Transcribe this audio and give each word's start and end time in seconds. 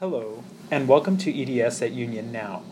Hello, 0.00 0.44
and 0.70 0.86
welcome 0.86 1.16
to 1.16 1.60
EDS 1.60 1.82
at 1.82 1.90
Union 1.90 2.30
Now. 2.30 2.62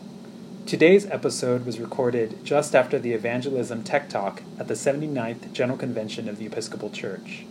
Today's 0.65 1.05
episode 1.07 1.65
was 1.65 1.77
recorded 1.77 2.45
just 2.45 2.73
after 2.73 2.97
the 2.97 3.11
Evangelism 3.11 3.83
Tech 3.83 4.07
Talk 4.07 4.43
at 4.57 4.69
the 4.69 4.75
79th 4.75 5.51
General 5.51 5.77
Convention 5.77 6.29
of 6.29 6.37
the 6.37 6.45
Episcopal 6.45 6.89
Church. 6.89 7.43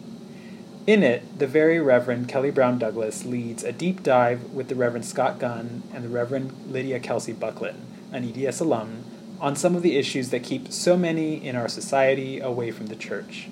In 0.86 1.02
it, 1.02 1.38
the 1.38 1.46
very 1.46 1.78
Reverend 1.78 2.26
Kelly 2.26 2.50
Brown 2.50 2.78
Douglas 2.78 3.26
leads 3.26 3.64
a 3.64 3.70
deep 3.70 4.02
dive 4.02 4.44
with 4.44 4.68
the 4.68 4.74
Reverend 4.74 5.04
Scott 5.04 5.38
Gunn 5.38 5.82
and 5.92 6.04
the 6.04 6.08
Reverend 6.08 6.72
Lydia 6.72 6.98
Kelsey 6.98 7.34
Bucklin, 7.34 7.76
an 8.12 8.24
EDS 8.24 8.60
alum, 8.60 9.04
on 9.42 9.56
some 9.56 9.76
of 9.76 9.82
the 9.82 9.98
issues 9.98 10.30
that 10.30 10.42
keep 10.42 10.72
so 10.72 10.96
many 10.96 11.46
in 11.46 11.54
our 11.54 11.68
society 11.68 12.40
away 12.40 12.70
from 12.70 12.86
the 12.86 12.96
church, 12.96 13.50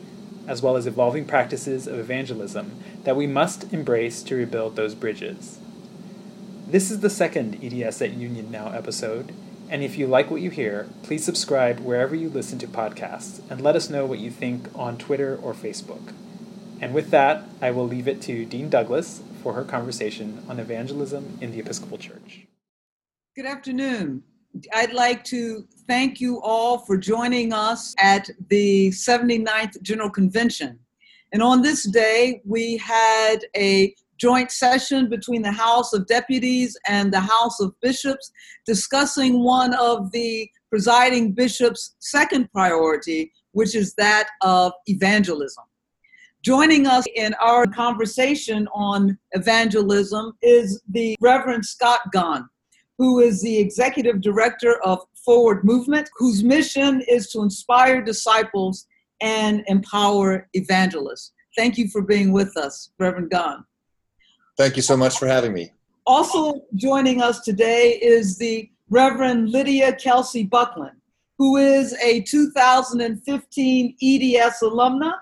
as 0.48 0.62
well 0.62 0.79
as 0.79 0.86
evolving 0.86 1.27
practices 1.27 1.86
of 1.86 1.98
evangelism 1.98 2.80
that 3.02 3.14
we 3.14 3.27
must 3.27 3.70
embrace 3.75 4.22
to 4.22 4.34
rebuild 4.34 4.75
those 4.75 4.95
bridges. 4.95 5.59
This 6.75 6.91
is 6.91 6.98
the 6.98 7.09
second 7.09 7.61
EDS 7.62 8.02
at 8.02 8.14
Union 8.14 8.51
Now 8.51 8.73
episode, 8.73 9.32
and 9.70 9.84
if 9.84 9.96
you 9.96 10.09
like 10.09 10.28
what 10.28 10.41
you 10.41 10.51
hear, 10.51 10.88
please 11.05 11.24
subscribe 11.24 11.78
wherever 11.78 12.16
you 12.16 12.28
listen 12.28 12.59
to 12.59 12.66
podcasts 12.66 13.41
and 13.48 13.60
let 13.60 13.77
us 13.77 13.88
know 13.88 14.05
what 14.06 14.19
you 14.19 14.28
think 14.28 14.66
on 14.74 14.98
Twitter 14.98 15.38
or 15.41 15.55
Facebook. 15.55 16.12
And 16.80 16.92
with 16.92 17.10
that, 17.10 17.45
I 17.62 17.70
will 17.70 17.87
leave 17.87 18.09
it 18.09 18.20
to 18.23 18.45
Dean 18.45 18.70
Douglas 18.70 19.23
for 19.41 19.52
her 19.52 19.62
conversation 19.62 20.45
on 20.48 20.59
evangelism 20.59 21.38
in 21.41 21.52
the 21.52 21.60
Episcopal 21.60 21.96
Church. 21.96 22.48
Good 23.37 23.46
afternoon. 23.46 24.24
I'd 24.73 24.95
like 24.95 25.23
to 25.27 25.68
thank 25.87 26.20
you 26.20 26.43
all 26.43 26.79
for 26.79 26.96
joining 26.96 27.52
us 27.52 27.95
at 28.01 28.29
the 28.48 28.88
79th 28.88 29.80
General 29.80 30.10
Convention. 30.10 30.80
And 31.32 31.41
on 31.41 31.62
this 31.62 31.84
day, 31.84 32.43
we 32.45 32.79
had 32.79 33.45
a 33.56 33.95
joint 34.18 34.50
session 34.50 35.09
between 35.09 35.42
the 35.42 35.52
House 35.52 35.92
of 35.92 36.06
Deputies 36.06 36.77
and 36.88 37.12
the 37.12 37.20
House 37.20 37.60
of 37.60 37.74
Bishops 37.80 38.30
discussing 38.66 39.42
one 39.42 39.74
of 39.74 40.10
the 40.12 40.48
presiding 40.71 41.32
bishop's 41.32 41.95
second 42.01 42.51
priority, 42.52 43.32
which 43.52 43.74
is 43.74 43.95
that 43.95 44.29
of 44.43 44.73
evangelism. 44.87 45.65
Joining 46.43 46.87
us 46.87 47.04
in 47.16 47.32
our 47.34 47.66
conversation 47.66 48.68
on 48.74 49.18
evangelism 49.32 50.32
is 50.43 50.82
the 50.90 51.16
Reverend 51.21 51.65
Scott 51.65 52.01
Gunn, 52.12 52.49
who 52.99 53.21
is 53.21 53.40
the 53.40 53.59
executive 53.59 54.21
director 54.21 54.78
of 54.84 55.01
Forward 55.24 55.65
Movement, 55.65 56.10
whose 56.16 56.45
mission 56.45 57.02
is 57.09 57.30
to 57.30 57.40
inspire 57.40 58.02
disciples 58.02 58.87
and 59.23 59.65
empower 59.68 60.49
evangelists. 60.52 61.32
Thank 61.56 61.78
you 61.78 61.88
for 61.88 62.02
being 62.02 62.32
with 62.32 62.56
us, 62.56 62.90
Reverend 62.99 63.30
Gunn. 63.30 63.65
Thank 64.56 64.77
you 64.77 64.83
so 64.83 64.97
much 64.97 65.19
for 65.19 65.27
having 65.27 65.53
me. 65.53 65.72
Also 66.06 66.62
joining 66.77 67.21
us 67.21 67.41
today 67.41 67.99
is 68.00 68.38
the 68.38 68.71
Reverend 68.88 69.50
Lydia 69.50 69.94
Kelsey 69.97 70.44
Bucklin, 70.44 70.93
who 71.38 71.56
is 71.56 71.93
a 71.94 72.21
2015 72.22 73.97
EDS 74.00 74.61
alumna 74.62 75.12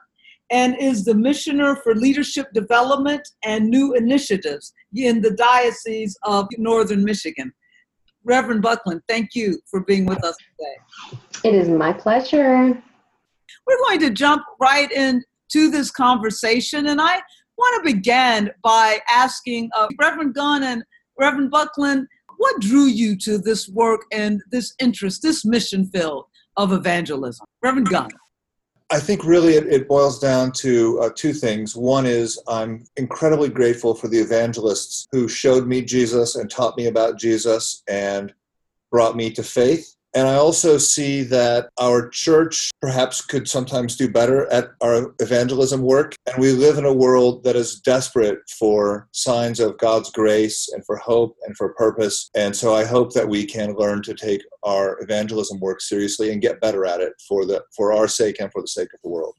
and 0.50 0.76
is 0.78 1.04
the 1.04 1.14
Missioner 1.14 1.76
for 1.76 1.94
Leadership 1.94 2.52
Development 2.52 3.26
and 3.42 3.70
New 3.70 3.94
Initiatives 3.94 4.74
in 4.94 5.22
the 5.22 5.30
Diocese 5.30 6.14
of 6.24 6.46
Northern 6.58 7.02
Michigan. 7.02 7.52
Reverend 8.24 8.60
Bucklin, 8.60 9.00
thank 9.08 9.34
you 9.34 9.58
for 9.70 9.80
being 9.80 10.04
with 10.04 10.22
us 10.22 10.36
today. 10.36 11.18
It 11.48 11.54
is 11.54 11.68
my 11.70 11.92
pleasure. 11.92 12.82
We're 13.66 13.78
going 13.86 14.00
to 14.00 14.10
jump 14.10 14.42
right 14.60 14.92
into 14.92 15.70
this 15.70 15.90
conversation, 15.90 16.88
and 16.88 17.00
I 17.00 17.22
want 17.62 17.86
to 17.86 17.94
begin 17.94 18.50
by 18.62 18.98
asking 19.10 19.70
uh, 19.76 19.86
Reverend 19.98 20.34
Gunn 20.34 20.64
and 20.64 20.82
Reverend 21.16 21.50
Bucklin, 21.50 22.08
what 22.38 22.60
drew 22.60 22.86
you 22.86 23.16
to 23.18 23.38
this 23.38 23.68
work 23.68 24.02
and 24.12 24.42
this 24.50 24.74
interest, 24.80 25.22
this 25.22 25.44
mission 25.44 25.86
field 25.86 26.24
of 26.56 26.72
evangelism? 26.72 27.46
Reverend 27.62 27.88
Gunn. 27.88 28.10
I 28.90 28.98
think 28.98 29.24
really 29.24 29.54
it, 29.54 29.66
it 29.72 29.88
boils 29.88 30.18
down 30.18 30.52
to 30.52 31.00
uh, 31.00 31.10
two 31.14 31.32
things. 31.32 31.76
One 31.76 32.04
is 32.04 32.38
I'm 32.48 32.84
incredibly 32.96 33.48
grateful 33.48 33.94
for 33.94 34.08
the 34.08 34.18
evangelists 34.18 35.06
who 35.12 35.28
showed 35.28 35.66
me 35.66 35.82
Jesus 35.82 36.34
and 36.34 36.50
taught 36.50 36.76
me 36.76 36.88
about 36.88 37.16
Jesus 37.16 37.82
and 37.88 38.34
brought 38.90 39.16
me 39.16 39.30
to 39.30 39.42
faith. 39.42 39.96
And 40.14 40.28
I 40.28 40.34
also 40.34 40.76
see 40.76 41.22
that 41.24 41.70
our 41.78 42.08
church 42.10 42.70
perhaps 42.80 43.22
could 43.22 43.48
sometimes 43.48 43.96
do 43.96 44.10
better 44.10 44.50
at 44.52 44.72
our 44.82 45.14
evangelism 45.20 45.80
work. 45.80 46.14
And 46.26 46.36
we 46.38 46.52
live 46.52 46.76
in 46.76 46.84
a 46.84 46.92
world 46.92 47.44
that 47.44 47.56
is 47.56 47.80
desperate 47.80 48.38
for 48.58 49.08
signs 49.12 49.58
of 49.58 49.78
God's 49.78 50.10
grace 50.10 50.68
and 50.72 50.84
for 50.84 50.96
hope 50.96 51.36
and 51.46 51.56
for 51.56 51.74
purpose. 51.74 52.28
And 52.34 52.54
so 52.54 52.74
I 52.74 52.84
hope 52.84 53.14
that 53.14 53.28
we 53.28 53.46
can 53.46 53.74
learn 53.74 54.02
to 54.02 54.14
take 54.14 54.42
our 54.62 55.02
evangelism 55.02 55.60
work 55.60 55.80
seriously 55.80 56.30
and 56.30 56.42
get 56.42 56.60
better 56.60 56.84
at 56.84 57.00
it 57.00 57.14
for 57.26 57.46
the 57.46 57.62
for 57.74 57.92
our 57.92 58.08
sake 58.08 58.36
and 58.40 58.52
for 58.52 58.60
the 58.60 58.68
sake 58.68 58.92
of 58.92 59.00
the 59.02 59.08
world. 59.08 59.34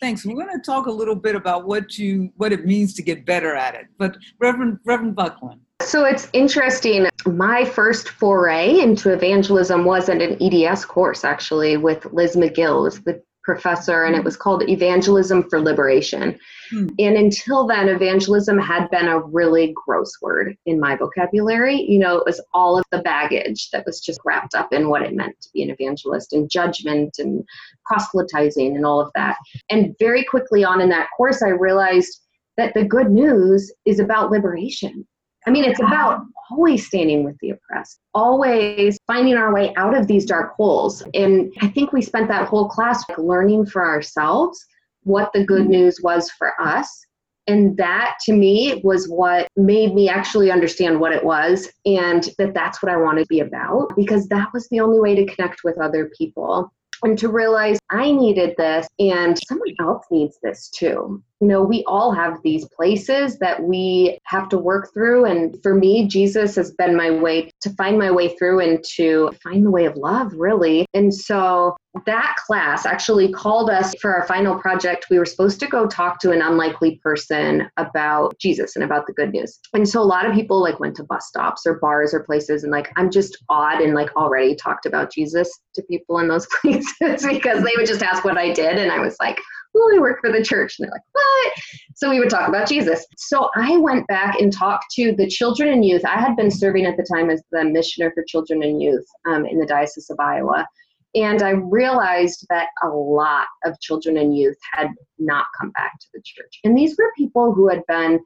Thanks. 0.00 0.26
We're 0.26 0.34
going 0.34 0.48
to 0.48 0.58
talk 0.58 0.86
a 0.86 0.90
little 0.90 1.14
bit 1.14 1.36
about 1.36 1.66
what 1.66 1.96
you 1.96 2.32
what 2.36 2.52
it 2.52 2.66
means 2.66 2.94
to 2.94 3.02
get 3.02 3.24
better 3.24 3.54
at 3.54 3.74
it. 3.74 3.86
But 3.98 4.16
Reverend 4.40 4.78
Reverend 4.84 5.14
Bucklin. 5.14 5.60
So 5.84 6.04
it's 6.04 6.28
interesting. 6.32 7.08
My 7.26 7.64
first 7.64 8.08
foray 8.08 8.80
into 8.80 9.12
evangelism 9.12 9.84
was 9.84 10.08
not 10.08 10.22
an 10.22 10.36
EDS 10.40 10.84
course, 10.84 11.24
actually, 11.24 11.76
with 11.76 12.06
Liz 12.12 12.36
McGill, 12.36 12.82
was 12.82 13.00
the 13.02 13.22
professor, 13.42 14.04
and 14.04 14.14
it 14.14 14.24
was 14.24 14.36
called 14.36 14.68
Evangelism 14.68 15.48
for 15.50 15.60
Liberation. 15.60 16.38
Hmm. 16.70 16.88
And 16.98 17.16
until 17.16 17.66
then, 17.66 17.88
evangelism 17.88 18.58
had 18.58 18.88
been 18.90 19.08
a 19.08 19.20
really 19.20 19.74
gross 19.84 20.12
word 20.22 20.56
in 20.66 20.78
my 20.78 20.96
vocabulary. 20.96 21.80
You 21.80 21.98
know, 21.98 22.16
it 22.18 22.24
was 22.24 22.40
all 22.54 22.78
of 22.78 22.84
the 22.92 23.02
baggage 23.02 23.70
that 23.70 23.84
was 23.84 24.00
just 24.00 24.20
wrapped 24.24 24.54
up 24.54 24.72
in 24.72 24.88
what 24.88 25.02
it 25.02 25.14
meant 25.14 25.40
to 25.40 25.48
be 25.52 25.62
an 25.62 25.70
evangelist 25.70 26.32
and 26.32 26.50
judgment 26.50 27.16
and 27.18 27.44
proselytizing 27.84 28.76
and 28.76 28.86
all 28.86 29.00
of 29.00 29.10
that. 29.14 29.36
And 29.68 29.94
very 29.98 30.24
quickly 30.24 30.64
on 30.64 30.80
in 30.80 30.88
that 30.90 31.08
course, 31.16 31.42
I 31.42 31.48
realized 31.48 32.20
that 32.56 32.74
the 32.74 32.84
good 32.84 33.10
news 33.10 33.72
is 33.84 33.98
about 33.98 34.30
liberation 34.30 35.06
I 35.46 35.50
mean, 35.50 35.64
it's 35.64 35.80
about 35.80 36.22
always 36.50 36.86
standing 36.86 37.24
with 37.24 37.36
the 37.40 37.50
oppressed, 37.50 38.00
always 38.14 38.98
finding 39.06 39.36
our 39.36 39.52
way 39.52 39.72
out 39.76 39.96
of 39.96 40.06
these 40.06 40.24
dark 40.24 40.54
holes. 40.54 41.02
And 41.14 41.52
I 41.60 41.68
think 41.68 41.92
we 41.92 42.02
spent 42.02 42.28
that 42.28 42.48
whole 42.48 42.68
class 42.68 43.04
learning 43.18 43.66
for 43.66 43.84
ourselves 43.84 44.64
what 45.04 45.32
the 45.32 45.44
good 45.44 45.62
mm-hmm. 45.62 45.72
news 45.72 46.00
was 46.02 46.30
for 46.30 46.52
us. 46.60 47.04
And 47.48 47.76
that 47.76 48.18
to 48.26 48.32
me 48.32 48.80
was 48.84 49.08
what 49.08 49.48
made 49.56 49.94
me 49.94 50.08
actually 50.08 50.52
understand 50.52 51.00
what 51.00 51.12
it 51.12 51.24
was 51.24 51.68
and 51.84 52.28
that 52.38 52.54
that's 52.54 52.80
what 52.80 52.92
I 52.92 52.96
want 52.96 53.18
to 53.18 53.26
be 53.26 53.40
about 53.40 53.96
because 53.96 54.28
that 54.28 54.48
was 54.54 54.68
the 54.68 54.78
only 54.78 55.00
way 55.00 55.16
to 55.16 55.26
connect 55.26 55.64
with 55.64 55.80
other 55.80 56.08
people 56.16 56.72
and 57.02 57.18
to 57.18 57.28
realize 57.28 57.80
I 57.90 58.12
needed 58.12 58.54
this 58.56 58.86
and 59.00 59.36
someone 59.48 59.74
else 59.80 60.06
needs 60.12 60.38
this 60.42 60.68
too. 60.68 61.20
You 61.42 61.48
know, 61.48 61.60
we 61.60 61.82
all 61.88 62.12
have 62.12 62.40
these 62.44 62.68
places 62.68 63.36
that 63.40 63.60
we 63.60 64.16
have 64.26 64.48
to 64.50 64.58
work 64.58 64.94
through. 64.94 65.24
And 65.24 65.60
for 65.60 65.74
me, 65.74 66.06
Jesus 66.06 66.54
has 66.54 66.70
been 66.70 66.96
my 66.96 67.10
way 67.10 67.50
to 67.62 67.70
find 67.70 67.98
my 67.98 68.12
way 68.12 68.36
through 68.36 68.60
and 68.60 68.82
to 68.94 69.32
find 69.42 69.66
the 69.66 69.70
way 69.72 69.86
of 69.86 69.96
love, 69.96 70.32
really. 70.34 70.86
And 70.94 71.12
so 71.12 71.76
that 72.06 72.36
class 72.46 72.86
actually 72.86 73.32
called 73.32 73.70
us 73.70 73.92
for 74.00 74.14
our 74.14 74.24
final 74.26 74.56
project. 74.56 75.06
We 75.10 75.18
were 75.18 75.26
supposed 75.26 75.58
to 75.60 75.66
go 75.66 75.88
talk 75.88 76.20
to 76.20 76.30
an 76.30 76.42
unlikely 76.42 77.00
person 77.02 77.68
about 77.76 78.38
Jesus 78.38 78.76
and 78.76 78.84
about 78.84 79.08
the 79.08 79.12
good 79.12 79.32
news. 79.32 79.58
And 79.74 79.88
so 79.88 80.00
a 80.00 80.04
lot 80.04 80.26
of 80.26 80.34
people 80.34 80.62
like 80.62 80.78
went 80.78 80.94
to 80.96 81.04
bus 81.04 81.26
stops 81.26 81.66
or 81.66 81.80
bars 81.80 82.14
or 82.14 82.22
places 82.22 82.62
and 82.62 82.70
like 82.70 82.90
I'm 82.96 83.10
just 83.10 83.36
odd 83.48 83.80
and 83.80 83.94
like 83.94 84.14
already 84.16 84.54
talked 84.54 84.86
about 84.86 85.12
Jesus 85.12 85.50
to 85.74 85.82
people 85.82 86.18
in 86.18 86.28
those 86.28 86.46
places 86.62 87.26
because 87.26 87.64
they 87.64 87.72
would 87.76 87.86
just 87.86 88.02
ask 88.02 88.24
what 88.24 88.38
I 88.38 88.52
did 88.52 88.78
and 88.78 88.92
I 88.92 89.00
was 89.00 89.16
like, 89.20 89.40
well, 89.74 89.88
I 89.94 89.98
work 89.98 90.20
for 90.20 90.30
the 90.30 90.42
church. 90.42 90.78
And 90.78 90.86
they're 90.86 90.92
like, 90.92 91.02
what? 91.12 91.52
So 91.94 92.10
we 92.10 92.18
would 92.18 92.30
talk 92.30 92.48
about 92.48 92.68
Jesus. 92.68 93.06
So 93.16 93.48
I 93.56 93.76
went 93.76 94.06
back 94.06 94.40
and 94.40 94.52
talked 94.52 94.86
to 94.96 95.12
the 95.12 95.28
children 95.28 95.72
and 95.72 95.84
youth. 95.84 96.04
I 96.04 96.20
had 96.20 96.36
been 96.36 96.50
serving 96.50 96.84
at 96.86 96.96
the 96.96 97.06
time 97.10 97.30
as 97.30 97.42
the 97.52 97.64
missioner 97.64 98.10
for 98.12 98.24
children 98.26 98.62
and 98.62 98.82
youth 98.82 99.06
um, 99.26 99.46
in 99.46 99.58
the 99.58 99.66
Diocese 99.66 100.10
of 100.10 100.18
Iowa. 100.20 100.66
And 101.14 101.42
I 101.42 101.50
realized 101.50 102.46
that 102.48 102.68
a 102.82 102.88
lot 102.88 103.46
of 103.64 103.78
children 103.80 104.16
and 104.16 104.36
youth 104.36 104.56
had 104.72 104.88
not 105.18 105.44
come 105.60 105.70
back 105.70 105.92
to 106.00 106.06
the 106.14 106.22
church. 106.24 106.58
And 106.64 106.76
these 106.76 106.96
were 106.98 107.12
people 107.16 107.52
who 107.52 107.68
had 107.68 107.82
been 107.86 108.20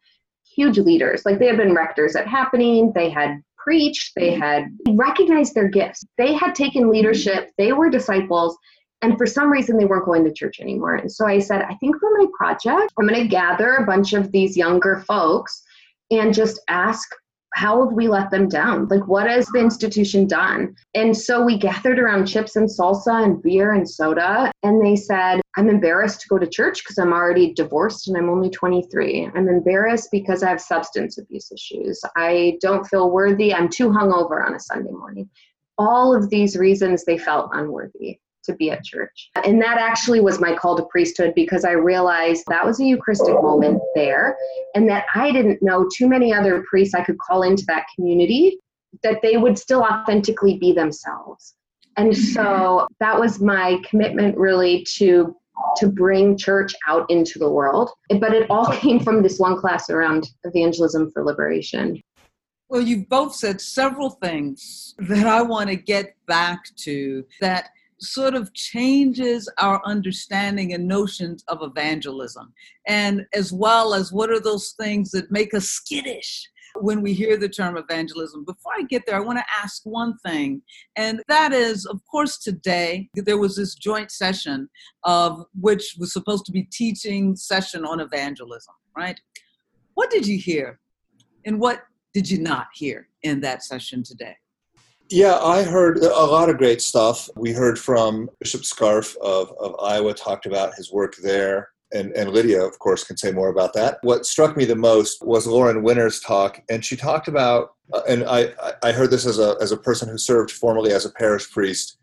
huge 0.54 0.78
leaders. 0.78 1.22
Like 1.25 1.38
they 1.38 1.49
had 1.49 1.56
been 1.56 1.75
rectors 1.75 2.14
at 2.14 2.28
Happening, 2.28 2.92
they 2.94 3.10
had 3.10 3.42
preached, 3.58 4.12
they 4.14 4.34
had 4.34 4.66
recognized 4.90 5.54
their 5.54 5.69
gifts, 5.69 6.04
they 6.16 6.32
had 6.32 6.54
taken 6.54 6.90
leadership, 6.90 7.50
they 7.58 7.72
were 7.72 7.90
disciples. 7.90 8.56
And 9.02 9.19
for 9.19 9.26
some 9.26 9.50
reason, 9.50 9.76
they 9.76 9.84
weren't 9.84 10.06
going 10.06 10.25
to 10.25 10.32
church 10.32 10.60
anymore. 10.60 10.96
And 10.96 11.10
so 11.10 11.26
I 11.26 11.38
said, 11.38 11.62
I 11.62 11.75
think 11.75 11.96
for 12.00 12.10
my 12.16 12.26
project, 12.37 12.93
I'm 12.98 13.06
going 13.06 13.22
to 13.22 13.28
gather 13.28 13.75
a 13.75 13.87
bunch 13.87 14.14
of 14.14 14.32
these 14.32 14.56
younger 14.56 15.04
folks 15.06 15.62
and 16.10 16.32
just 16.32 16.60
ask 16.69 17.08
how 17.56 17.87
have 17.87 17.94
we 17.94 18.06
let 18.06 18.31
them 18.31 18.48
down? 18.48 18.87
Like, 18.88 19.08
what 19.08 19.31
has 19.31 19.46
the 19.46 19.60
institution 19.60 20.26
done? 20.26 20.75
And 20.94 21.16
so 21.16 21.43
we 21.43 21.56
gathered 21.58 21.98
around 21.98 22.26
chips 22.26 22.54
and 22.54 22.69
salsa 22.69 23.25
and 23.25 23.43
beer 23.43 23.72
and 23.72 23.88
soda, 23.88 24.52
and 24.62 24.84
they 24.84 24.94
said, 24.94 25.40
I'm 25.56 25.70
embarrassed 25.70 26.20
to 26.20 26.28
go 26.28 26.38
to 26.38 26.46
church 26.46 26.82
because 26.84 26.99
I'm 26.99 27.14
already 27.14 27.54
divorced 27.54 28.08
and 28.08 28.16
I'm 28.19 28.28
only 28.28 28.50
23. 28.50 29.31
I'm 29.34 29.49
embarrassed 29.49 30.10
because 30.12 30.42
I 30.42 30.50
have 30.50 30.60
substance 30.60 31.16
abuse 31.16 31.50
issues. 31.50 31.99
I 32.14 32.58
don't 32.60 32.87
feel 32.88 33.10
worthy. 33.10 33.54
I'm 33.54 33.70
too 33.70 33.88
hungover 33.88 34.46
on 34.46 34.54
a 34.54 34.60
Sunday 34.60 34.92
morning. 34.92 35.31
All 35.78 36.14
of 36.14 36.28
these 36.28 36.58
reasons 36.58 37.06
they 37.06 37.16
felt 37.16 37.50
unworthy 37.54 38.19
to 38.46 38.54
be 38.54 38.70
at 38.70 38.84
church. 38.84 39.31
And 39.44 39.60
that 39.62 39.78
actually 39.78 40.20
was 40.20 40.40
my 40.40 40.54
call 40.54 40.76
to 40.76 40.84
priesthood 40.84 41.32
because 41.34 41.64
I 41.64 41.72
realized 41.72 42.44
that 42.48 42.64
was 42.64 42.81
a 42.81 42.84
Eucharistic 42.84 43.34
moment 43.34 43.81
there 43.94 44.37
and 44.75 44.88
that 44.88 45.04
I 45.14 45.32
didn't 45.32 45.62
know 45.62 45.88
too 45.96 46.08
many 46.08 46.32
other 46.32 46.64
priests 46.69 46.94
I 46.94 47.04
could 47.04 47.19
call 47.19 47.43
into 47.43 47.64
that 47.66 47.87
community 47.94 48.58
that 49.02 49.20
they 49.22 49.37
would 49.37 49.58
still 49.58 49.82
authentically 49.82 50.58
be 50.58 50.72
themselves. 50.72 51.54
And 51.96 52.16
so 52.16 52.87
that 53.00 53.19
was 53.19 53.40
my 53.40 53.78
commitment 53.88 54.37
really 54.37 54.84
to 54.96 55.37
to 55.76 55.88
bring 55.88 56.37
church 56.37 56.75
out 56.87 57.10
into 57.10 57.38
the 57.38 57.50
world. 57.50 57.90
But 58.20 58.34
it 58.34 58.50
all 58.50 58.66
came 58.72 59.00
from 59.00 59.22
this 59.22 59.38
one 59.38 59.58
class 59.58 59.88
around 59.90 60.28
evangelism 60.44 61.10
for 61.12 61.25
liberation. 61.25 62.02
Well, 62.69 62.81
you've 62.81 63.08
both 63.08 63.34
said 63.34 63.60
several 63.60 64.10
things 64.10 64.94
that 64.99 65.26
I 65.26 65.42
want 65.42 65.70
to 65.70 65.76
get 65.76 66.14
back 66.26 66.64
to 66.78 67.25
that 67.40 67.70
sort 67.98 68.34
of 68.34 68.52
changes 68.52 69.50
our 69.58 69.81
understanding 69.84 70.75
and 70.75 70.87
notions 70.87 71.43
of 71.48 71.62
evangelism, 71.62 72.52
and 72.87 73.25
as 73.34 73.52
well 73.52 73.94
as 73.94 74.12
what 74.12 74.31
are 74.31 74.40
those 74.40 74.75
things 74.78 75.10
that 75.10 75.31
make 75.31 75.54
us 75.54 75.66
skittish 75.66 76.48
when 76.81 77.00
we 77.00 77.14
hear 77.14 77.38
the 77.38 77.48
term 77.48 77.78
evangelism. 77.78 78.44
Before 78.44 78.72
I 78.76 78.82
get 78.82 79.06
there, 79.06 79.16
I 79.16 79.20
want 79.20 79.38
to 79.38 79.44
ask 79.62 79.81
one 79.84 80.19
thing, 80.19 80.60
and 80.96 81.22
that 81.26 81.54
is, 81.54 81.87
of 81.87 82.00
course, 82.10 82.37
today 82.38 83.08
there 83.14 83.38
was 83.38 83.56
this 83.56 83.75
joint 83.75 84.10
session 84.10 84.69
of 85.04 85.46
which 85.58 85.96
was 85.99 86.12
supposed 86.12 86.44
to 86.46 86.52
be 86.52 86.64
teaching 86.64 87.34
session 87.34 87.87
on 87.87 88.00
evangelism, 88.00 88.75
right? 88.94 89.19
What 89.94 90.10
did 90.10 90.26
you 90.26 90.38
hear, 90.38 90.81
and 91.46 91.58
what 91.58 91.84
did 92.12 92.31
you 92.31 92.40
not 92.40 92.66
hear 92.75 93.08
in 93.22 93.40
that 93.40 93.62
session 93.62 94.02
today? 94.02 94.37
Yeah, 95.08 95.38
I 95.38 95.62
heard 95.62 95.98
a 95.98 96.08
lot 96.08 96.50
of 96.50 96.58
great 96.58 96.82
stuff. 96.82 97.28
We 97.36 97.52
heard 97.52 97.78
from 97.78 98.28
Bishop 98.40 98.62
Scarfe 98.62 99.16
of, 99.18 99.52
of 99.60 99.76
Iowa, 99.80 100.14
talked 100.14 100.46
about 100.46 100.74
his 100.74 100.92
work 100.92 101.16
there. 101.22 101.70
And, 101.92 102.12
and 102.12 102.30
Lydia, 102.30 102.64
of 102.64 102.78
course, 102.80 103.04
can 103.04 103.16
say 103.16 103.30
more 103.30 103.48
about 103.48 103.72
that. 103.74 103.98
What 104.02 104.26
struck 104.26 104.56
me 104.56 104.64
the 104.64 104.74
most 104.74 105.24
was 105.24 105.46
Lauren 105.46 105.84
Winner's 105.84 106.18
talk, 106.18 106.60
and 106.68 106.84
she 106.84 106.96
talked 106.96 107.28
about, 107.28 107.74
uh, 107.92 108.02
and 108.08 108.24
I, 108.24 108.52
I 108.82 108.90
heard 108.90 109.12
this 109.12 109.24
as 109.24 109.38
a, 109.38 109.56
as 109.60 109.70
a 109.70 109.76
person 109.76 110.08
who 110.08 110.18
served 110.18 110.50
formerly 110.50 110.92
as 110.92 111.06
a 111.06 111.12
parish 111.12 111.48
priest, 111.52 111.98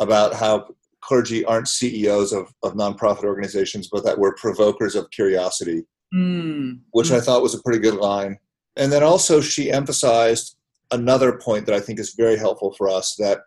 about 0.00 0.34
how 0.34 0.66
clergy 1.00 1.44
aren't 1.44 1.68
CEOs 1.68 2.32
of, 2.32 2.52
of 2.62 2.72
nonprofit 2.74 3.24
organizations, 3.24 3.88
but 3.90 4.04
that 4.04 4.18
we're 4.18 4.34
provokers 4.34 4.96
of 4.96 5.10
curiosity, 5.10 5.84
mm. 6.12 6.80
which 6.90 7.08
mm. 7.08 7.16
I 7.16 7.20
thought 7.20 7.42
was 7.42 7.54
a 7.54 7.62
pretty 7.62 7.78
good 7.78 7.96
line. 7.96 8.38
And 8.76 8.90
then 8.90 9.02
also, 9.02 9.40
she 9.40 9.70
emphasized 9.70 10.56
another 10.92 11.32
point 11.38 11.66
that 11.66 11.74
I 11.74 11.80
think 11.80 11.98
is 11.98 12.14
very 12.14 12.36
helpful 12.36 12.72
for 12.72 12.88
us 12.88 13.14
that 13.16 13.40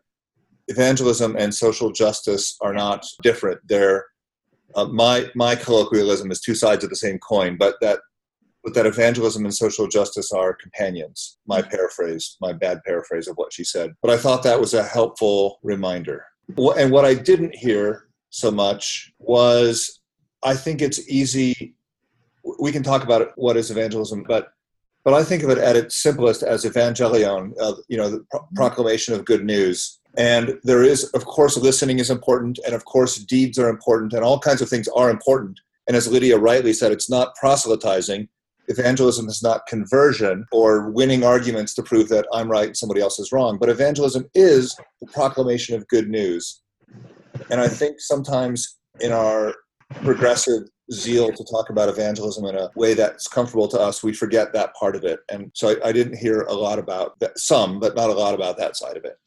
evangelism 0.68 1.36
and 1.38 1.54
social 1.54 1.92
justice 1.92 2.58
are 2.62 2.74
not 2.74 3.06
different. 3.22 3.60
They're 3.68 4.06
uh, 4.76 4.86
my 4.86 5.30
my 5.36 5.56
colloquialism 5.56 6.32
is 6.32 6.42
two 6.42 6.56
sides 6.56 6.84
of 6.84 6.90
the 6.90 6.96
same 6.96 7.20
coin, 7.20 7.58
but 7.58 7.76
that 7.82 8.00
but 8.64 8.74
that 8.74 8.86
evangelism 8.86 9.44
and 9.44 9.54
social 9.54 9.88
justice 9.88 10.32
are 10.32 10.54
companions. 10.54 11.38
My 11.46 11.62
paraphrase, 11.62 12.38
my 12.40 12.54
bad 12.54 12.82
paraphrase 12.86 13.28
of 13.28 13.36
what 13.36 13.52
she 13.52 13.64
said. 13.64 13.94
But 14.02 14.12
I 14.12 14.18
thought 14.18 14.42
that 14.44 14.60
was 14.60 14.74
a 14.74 14.84
helpful 14.84 15.60
reminder. 15.64 16.26
And 16.58 16.92
what 16.92 17.04
I 17.04 17.14
didn't 17.14 17.56
hear 17.56 18.08
so 18.30 18.52
much 18.52 19.12
was 19.20 20.00
I 20.44 20.56
think 20.56 20.82
it's 20.82 21.08
easy. 21.10 21.76
We 22.60 22.72
can 22.72 22.84
talk 22.84 23.04
about 23.04 23.32
what 23.36 23.58
is 23.58 23.70
evangelism, 23.70 24.24
but 24.28 24.54
but 25.04 25.14
I 25.14 25.24
think 25.24 25.44
of 25.44 25.50
it 25.50 25.58
at 25.58 25.76
its 25.76 26.02
simplest 26.02 26.44
as 26.44 26.64
evangelion, 26.64 27.54
uh, 27.60 27.74
you 27.88 27.98
know, 27.98 28.10
the 28.10 28.26
pro- 28.32 28.48
proclamation 28.56 29.14
of 29.14 29.26
good 29.26 29.44
news. 29.44 30.00
And 30.16 30.60
there 30.64 30.84
is, 30.84 31.06
of 31.12 31.26
course, 31.26 31.58
listening 31.58 32.00
is 32.00 32.10
important, 32.10 32.60
and 32.66 32.76
of 32.76 32.86
course, 32.86 33.18
deeds 33.18 33.58
are 33.58 33.70
important, 33.70 34.14
and 34.14 34.24
all 34.24 34.40
kinds 34.40 34.62
of 34.62 34.70
things 34.70 34.88
are 34.96 35.10
important. 35.10 35.60
And 35.88 35.98
as 35.98 36.08
Lydia 36.08 36.38
rightly 36.38 36.74
said, 36.74 36.92
it's 36.92 37.10
not 37.10 37.36
proselytizing. 37.36 38.30
Evangelism 38.68 39.28
is 39.28 39.44
not 39.44 39.68
conversion 39.68 40.46
or 40.52 40.90
winning 40.92 41.26
arguments 41.26 41.74
to 41.76 41.84
prove 41.84 42.08
that 42.10 42.26
I'm 42.32 42.50
right 42.50 42.68
and 42.68 42.78
somebody 42.78 43.02
else 43.02 43.20
is 43.20 43.32
wrong. 43.34 43.58
But 43.60 43.70
evangelism 43.70 44.30
is 44.34 44.78
the 45.02 45.08
proclamation 45.08 45.76
of 45.76 45.88
good 45.90 46.10
news. 46.10 46.62
And 47.50 47.60
I 47.60 47.68
think 47.68 48.00
sometimes 48.00 48.78
in 49.02 49.12
our 49.12 49.56
progressive 50.04 50.64
zeal 50.92 51.32
to 51.32 51.44
talk 51.46 51.70
about 51.70 51.90
evangelism 51.90 52.46
in 52.46 52.56
a 52.56 52.70
way 52.76 52.94
that's 52.94 53.28
comfortable 53.28 53.68
to 53.70 53.80
us, 53.80 54.04
we 54.04 54.14
forget 54.14 54.54
that 54.54 54.74
part 54.76 54.96
of 54.96 55.04
it. 55.04 55.20
And 55.30 55.52
so 55.54 55.70
I, 55.70 55.90
I 55.90 55.92
didn't 55.92 56.18
hear 56.18 56.42
a 56.42 56.54
lot 56.54 56.80
about 56.80 57.20
that, 57.20 57.38
some, 57.40 57.80
but 57.80 57.96
not 57.96 58.10
a 58.10 58.14
lot 58.14 58.34
about 58.34 58.58
that 58.58 58.76
side 58.76 58.98
of 58.98 59.06
it. 59.06 59.18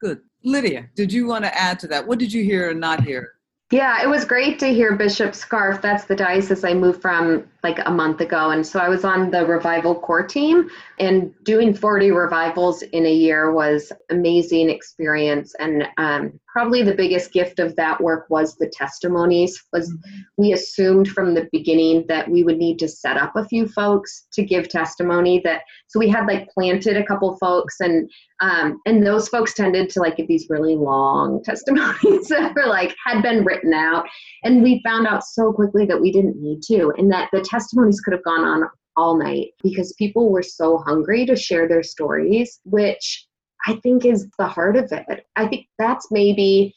Good. 0.00 0.20
Lydia, 0.44 0.88
did 0.96 1.12
you 1.12 1.26
want 1.26 1.44
to 1.44 1.58
add 1.58 1.78
to 1.80 1.86
that? 1.88 2.06
What 2.06 2.18
did 2.18 2.32
you 2.32 2.42
hear 2.42 2.70
or 2.70 2.74
not 2.74 3.04
hear? 3.04 3.34
Yeah, 3.70 4.02
it 4.02 4.08
was 4.08 4.24
great 4.24 4.58
to 4.58 4.68
hear 4.68 4.96
Bishop 4.96 5.32
Scarfe. 5.32 5.80
That's 5.80 6.04
the 6.04 6.16
diocese 6.16 6.64
I 6.64 6.74
moved 6.74 7.00
from 7.00 7.48
like 7.62 7.78
a 7.86 7.90
month 7.90 8.20
ago. 8.20 8.50
And 8.50 8.66
so 8.66 8.80
I 8.80 8.88
was 8.88 9.04
on 9.04 9.30
the 9.30 9.46
revival 9.46 9.94
core 9.94 10.26
team 10.26 10.68
and 10.98 11.32
doing 11.44 11.74
40 11.74 12.10
revivals 12.10 12.82
in 12.82 13.06
a 13.06 13.12
year 13.12 13.52
was 13.52 13.92
amazing 14.10 14.68
experience. 14.68 15.54
And 15.58 15.86
um, 15.96 16.40
probably 16.52 16.82
the 16.82 16.94
biggest 16.94 17.32
gift 17.32 17.58
of 17.58 17.74
that 17.76 18.00
work 18.00 18.26
was 18.28 18.56
the 18.56 18.68
testimonies 18.68 19.60
was 19.72 19.92
we 20.36 20.52
assumed 20.52 21.08
from 21.08 21.34
the 21.34 21.48
beginning 21.50 22.04
that 22.08 22.30
we 22.30 22.44
would 22.44 22.58
need 22.58 22.78
to 22.78 22.88
set 22.88 23.16
up 23.16 23.34
a 23.36 23.48
few 23.48 23.66
folks 23.66 24.26
to 24.32 24.44
give 24.44 24.68
testimony 24.68 25.40
that 25.44 25.62
so 25.88 25.98
we 25.98 26.08
had 26.08 26.26
like 26.26 26.48
planted 26.50 26.96
a 26.96 27.06
couple 27.06 27.36
folks 27.38 27.80
and 27.80 28.08
um, 28.40 28.80
and 28.86 29.06
those 29.06 29.28
folks 29.28 29.54
tended 29.54 29.88
to 29.90 30.00
like 30.00 30.16
give 30.16 30.28
these 30.28 30.46
really 30.50 30.76
long 30.76 31.42
testimonies 31.44 32.28
that 32.28 32.52
were 32.54 32.66
like 32.66 32.94
had 33.04 33.22
been 33.22 33.44
written 33.44 33.72
out 33.72 34.04
and 34.44 34.62
we 34.62 34.82
found 34.84 35.06
out 35.06 35.24
so 35.24 35.52
quickly 35.52 35.86
that 35.86 36.00
we 36.00 36.12
didn't 36.12 36.40
need 36.40 36.60
to 36.64 36.92
and 36.98 37.10
that 37.10 37.30
the 37.32 37.40
testimonies 37.52 38.00
could 38.00 38.14
have 38.14 38.24
gone 38.24 38.44
on 38.44 38.68
all 38.96 39.16
night 39.16 39.48
because 39.62 39.92
people 39.94 40.30
were 40.30 40.42
so 40.42 40.78
hungry 40.78 41.24
to 41.26 41.36
share 41.36 41.68
their 41.68 41.82
stories 41.82 42.60
which 42.64 43.26
I 43.66 43.74
think 43.82 44.04
is 44.04 44.28
the 44.38 44.46
heart 44.46 44.76
of 44.76 44.90
it. 44.90 45.26
I 45.36 45.46
think 45.46 45.66
that's 45.78 46.10
maybe 46.10 46.74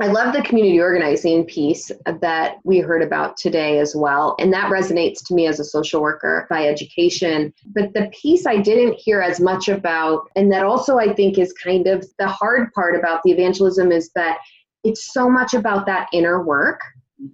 I 0.00 0.08
love 0.08 0.34
the 0.34 0.42
community 0.42 0.80
organizing 0.80 1.44
piece 1.44 1.92
that 2.20 2.56
we 2.64 2.80
heard 2.80 3.00
about 3.00 3.36
today 3.36 3.78
as 3.78 3.94
well. 3.94 4.34
And 4.40 4.52
that 4.52 4.72
resonates 4.72 5.24
to 5.26 5.34
me 5.34 5.46
as 5.46 5.60
a 5.60 5.64
social 5.64 6.02
worker 6.02 6.48
by 6.50 6.66
education. 6.66 7.54
But 7.66 7.94
the 7.94 8.10
piece 8.20 8.44
I 8.44 8.56
didn't 8.56 8.94
hear 8.98 9.20
as 9.20 9.38
much 9.38 9.68
about, 9.68 10.28
and 10.34 10.50
that 10.50 10.64
also 10.64 10.98
I 10.98 11.14
think 11.14 11.38
is 11.38 11.52
kind 11.52 11.86
of 11.86 12.04
the 12.18 12.26
hard 12.26 12.72
part 12.72 12.96
about 12.96 13.22
the 13.22 13.30
evangelism, 13.30 13.92
is 13.92 14.10
that 14.16 14.38
it's 14.82 15.12
so 15.12 15.30
much 15.30 15.54
about 15.54 15.86
that 15.86 16.08
inner 16.12 16.42
work 16.42 16.80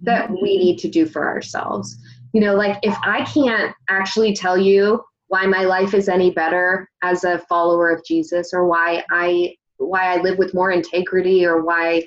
that 0.03 0.29
we 0.29 0.57
need 0.57 0.77
to 0.79 0.87
do 0.87 1.07
for 1.07 1.27
ourselves. 1.27 1.97
You 2.33 2.41
know, 2.41 2.55
like 2.55 2.79
if 2.83 2.95
I 3.03 3.25
can't 3.25 3.75
actually 3.89 4.33
tell 4.35 4.57
you 4.57 5.03
why 5.27 5.45
my 5.45 5.63
life 5.63 5.93
is 5.93 6.09
any 6.09 6.31
better 6.31 6.89
as 7.03 7.23
a 7.23 7.39
follower 7.49 7.89
of 7.89 8.03
Jesus 8.05 8.53
or 8.53 8.67
why 8.67 9.03
I 9.11 9.55
why 9.77 10.13
I 10.13 10.21
live 10.21 10.37
with 10.37 10.53
more 10.53 10.71
integrity 10.71 11.45
or 11.45 11.63
why 11.63 12.05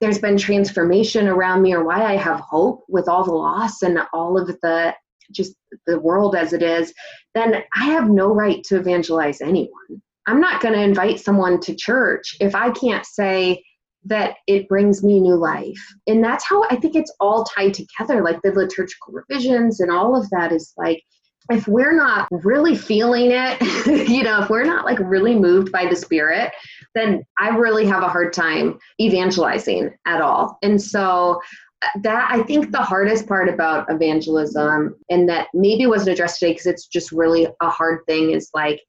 there's 0.00 0.18
been 0.18 0.36
transformation 0.36 1.28
around 1.28 1.62
me 1.62 1.72
or 1.74 1.84
why 1.84 2.02
I 2.02 2.16
have 2.16 2.40
hope 2.40 2.84
with 2.88 3.08
all 3.08 3.22
the 3.22 3.32
loss 3.32 3.82
and 3.82 4.00
all 4.12 4.38
of 4.38 4.48
the 4.48 4.94
just 5.30 5.54
the 5.86 5.98
world 6.00 6.34
as 6.34 6.52
it 6.52 6.62
is, 6.62 6.92
then 7.34 7.62
I 7.76 7.84
have 7.84 8.10
no 8.10 8.34
right 8.34 8.62
to 8.64 8.78
evangelize 8.78 9.40
anyone. 9.40 10.02
I'm 10.26 10.40
not 10.40 10.60
going 10.60 10.74
to 10.74 10.80
invite 10.80 11.20
someone 11.20 11.60
to 11.60 11.74
church 11.74 12.36
if 12.40 12.54
I 12.54 12.70
can't 12.70 13.06
say 13.06 13.62
that 14.04 14.36
it 14.46 14.68
brings 14.68 15.02
me 15.02 15.20
new 15.20 15.36
life. 15.36 15.78
And 16.06 16.22
that's 16.22 16.44
how 16.44 16.64
I 16.70 16.76
think 16.76 16.96
it's 16.96 17.14
all 17.20 17.44
tied 17.44 17.74
together. 17.74 18.22
Like 18.22 18.42
the 18.42 18.50
liturgical 18.50 19.12
revisions 19.12 19.80
and 19.80 19.90
all 19.90 20.16
of 20.16 20.28
that 20.30 20.52
is 20.52 20.72
like 20.76 21.02
if 21.50 21.66
we're 21.66 21.96
not 21.96 22.28
really 22.30 22.76
feeling 22.76 23.30
it, 23.32 23.60
you 24.08 24.22
know, 24.22 24.42
if 24.42 24.50
we're 24.50 24.64
not 24.64 24.84
like 24.84 24.98
really 25.00 25.34
moved 25.34 25.72
by 25.72 25.86
the 25.86 25.96
spirit, 25.96 26.52
then 26.94 27.24
I 27.38 27.50
really 27.50 27.86
have 27.86 28.02
a 28.02 28.08
hard 28.08 28.32
time 28.32 28.78
evangelizing 29.00 29.90
at 30.06 30.20
all. 30.20 30.58
And 30.62 30.80
so 30.80 31.40
uh, 31.82 31.88
that 32.02 32.28
I 32.30 32.42
think 32.44 32.70
the 32.70 32.78
hardest 32.78 33.26
part 33.26 33.48
about 33.48 33.90
evangelism 33.90 34.94
and 35.10 35.28
that 35.28 35.48
maybe 35.52 35.86
wasn't 35.86 36.10
addressed 36.10 36.38
today 36.38 36.52
because 36.52 36.66
it's 36.66 36.86
just 36.86 37.12
really 37.12 37.48
a 37.60 37.70
hard 37.70 38.00
thing 38.06 38.30
is 38.30 38.50
like 38.54 38.80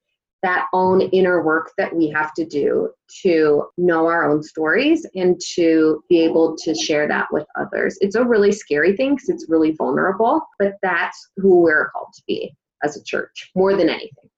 that 0.43 0.67
own 0.73 1.01
inner 1.01 1.41
work 1.41 1.71
that 1.77 1.95
we 1.95 2.09
have 2.09 2.33
to 2.33 2.45
do 2.45 2.89
to 3.23 3.63
know 3.77 4.05
our 4.05 4.29
own 4.29 4.43
stories 4.43 5.05
and 5.15 5.39
to 5.55 6.03
be 6.09 6.19
able 6.21 6.55
to 6.57 6.75
share 6.75 7.07
that 7.07 7.27
with 7.31 7.45
others. 7.57 7.97
It's 8.01 8.15
a 8.15 8.23
really 8.23 8.51
scary 8.51 8.95
thing 8.95 9.15
because 9.15 9.29
it's 9.29 9.49
really 9.49 9.71
vulnerable, 9.71 10.41
but 10.59 10.73
that's 10.83 11.29
who 11.37 11.61
we're 11.61 11.89
called 11.89 12.13
to 12.13 12.23
be 12.27 12.55
as 12.83 12.97
a 12.97 13.03
church 13.03 13.51
more 13.55 13.75
than 13.75 13.89
anything. 13.89 14.29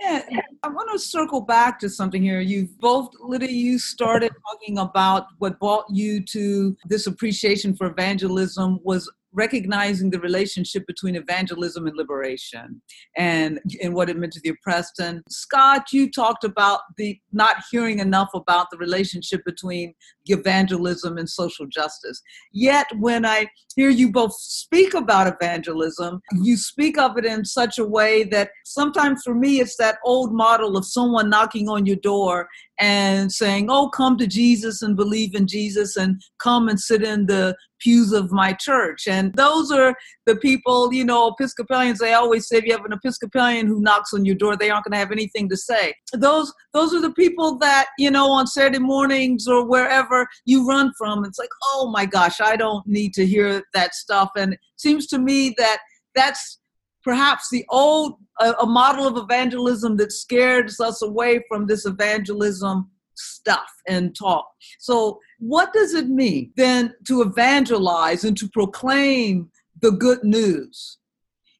Yeah, 0.00 0.22
I 0.62 0.68
want 0.68 0.90
to 0.92 0.98
circle 0.98 1.40
back 1.40 1.80
to 1.80 1.90
something 1.90 2.22
here. 2.22 2.40
You've 2.40 2.78
both, 2.78 3.10
Lydia, 3.20 3.50
you 3.50 3.80
started 3.80 4.30
talking 4.48 4.78
about 4.78 5.26
what 5.38 5.58
brought 5.58 5.86
you 5.90 6.22
to 6.26 6.76
this 6.86 7.08
appreciation 7.08 7.74
for 7.74 7.88
evangelism 7.88 8.78
was 8.84 9.10
recognizing 9.32 10.10
the 10.10 10.20
relationship 10.20 10.86
between 10.86 11.14
evangelism 11.14 11.86
and 11.86 11.96
liberation 11.96 12.80
and 13.16 13.60
and 13.82 13.94
what 13.94 14.08
it 14.08 14.16
meant 14.16 14.32
to 14.32 14.40
the 14.40 14.50
oppressed. 14.50 14.98
And 15.00 15.22
scott 15.28 15.92
you 15.92 16.10
talked 16.10 16.44
about 16.44 16.80
the 16.96 17.18
not 17.32 17.56
hearing 17.70 17.98
enough 17.98 18.30
about 18.34 18.68
the 18.70 18.78
relationship 18.78 19.44
between 19.44 19.94
evangelism 20.28 21.16
and 21.18 21.28
social 21.28 21.66
justice 21.66 22.20
yet 22.52 22.86
when 22.98 23.24
i 23.24 23.46
hear 23.76 23.90
you 23.90 24.10
both 24.10 24.34
speak 24.34 24.94
about 24.94 25.32
evangelism 25.32 26.20
you 26.42 26.56
speak 26.56 26.98
of 26.98 27.16
it 27.16 27.24
in 27.24 27.44
such 27.44 27.78
a 27.78 27.84
way 27.84 28.24
that 28.24 28.50
sometimes 28.64 29.22
for 29.24 29.34
me 29.34 29.60
it's 29.60 29.76
that 29.76 29.98
old 30.04 30.32
model 30.32 30.76
of 30.76 30.84
someone 30.84 31.30
knocking 31.30 31.68
on 31.68 31.86
your 31.86 31.96
door 31.96 32.48
and 32.80 33.32
saying 33.32 33.66
oh 33.70 33.88
come 33.88 34.16
to 34.16 34.26
jesus 34.26 34.82
and 34.82 34.96
believe 34.96 35.34
in 35.34 35.46
jesus 35.46 35.96
and 35.96 36.20
come 36.38 36.68
and 36.68 36.80
sit 36.80 37.02
in 37.02 37.26
the 37.26 37.54
pews 37.80 38.12
of 38.12 38.30
my 38.30 38.52
church. 38.52 39.06
And 39.06 39.32
those 39.34 39.70
are 39.70 39.94
the 40.26 40.36
people, 40.36 40.92
you 40.92 41.04
know, 41.04 41.28
Episcopalians, 41.28 41.98
they 41.98 42.12
always 42.12 42.48
say 42.48 42.56
if 42.58 42.64
you 42.64 42.72
have 42.72 42.84
an 42.84 42.92
Episcopalian 42.92 43.66
who 43.66 43.80
knocks 43.80 44.12
on 44.12 44.24
your 44.24 44.34
door, 44.34 44.56
they 44.56 44.70
aren't 44.70 44.84
going 44.84 44.92
to 44.92 44.98
have 44.98 45.12
anything 45.12 45.48
to 45.48 45.56
say. 45.56 45.94
Those 46.12 46.52
those 46.72 46.94
are 46.94 47.00
the 47.00 47.12
people 47.12 47.58
that, 47.58 47.86
you 47.98 48.10
know, 48.10 48.30
on 48.30 48.46
Saturday 48.46 48.78
mornings 48.78 49.46
or 49.46 49.66
wherever 49.66 50.17
you 50.44 50.66
run 50.66 50.92
from. 50.96 51.24
It's 51.24 51.38
like, 51.38 51.50
oh 51.64 51.90
my 51.92 52.06
gosh, 52.06 52.40
I 52.40 52.56
don't 52.56 52.86
need 52.86 53.12
to 53.14 53.26
hear 53.26 53.62
that 53.74 53.94
stuff. 53.94 54.30
And 54.36 54.54
it 54.54 54.60
seems 54.76 55.06
to 55.08 55.18
me 55.18 55.54
that 55.58 55.78
that's 56.14 56.58
perhaps 57.04 57.48
the 57.50 57.64
old 57.70 58.14
a 58.40 58.66
model 58.66 59.06
of 59.06 59.16
evangelism 59.16 59.96
that 59.96 60.12
scares 60.12 60.80
us 60.80 61.02
away 61.02 61.42
from 61.48 61.66
this 61.66 61.86
evangelism 61.86 62.90
stuff 63.16 63.68
and 63.88 64.14
talk. 64.14 64.46
So, 64.78 65.20
what 65.38 65.72
does 65.72 65.94
it 65.94 66.08
mean 66.08 66.52
then 66.56 66.94
to 67.06 67.22
evangelize 67.22 68.24
and 68.24 68.36
to 68.36 68.48
proclaim 68.48 69.50
the 69.80 69.90
good 69.90 70.22
news? 70.22 70.98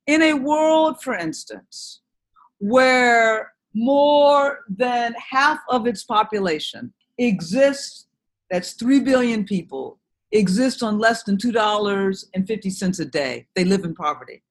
In 0.07 0.23
a 0.23 0.35
world, 0.35 1.03
for 1.03 1.15
instance, 1.15 2.01
where 2.59 3.53
more 3.75 4.61
than 4.69 5.15
half 5.31 5.59
of 5.69 5.87
its 5.87 6.05
population 6.05 6.93
exists, 7.19 8.07
that's 8.51 8.73
3 8.73 9.01
billion 9.01 9.45
people, 9.45 9.99
exist 10.33 10.83
on 10.83 10.99
less 10.99 11.23
than 11.23 11.37
$2.50 11.37 13.01
a 13.01 13.05
day. 13.05 13.47
They 13.55 13.65
live 13.65 13.85
in 13.85 13.95
poverty. 13.95 14.43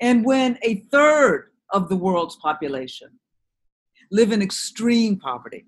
And 0.00 0.24
when 0.24 0.58
a 0.62 0.76
third 0.90 1.50
of 1.70 1.88
the 1.88 1.96
world's 1.96 2.36
population 2.36 3.08
live 4.10 4.32
in 4.32 4.42
extreme 4.42 5.18
poverty, 5.18 5.66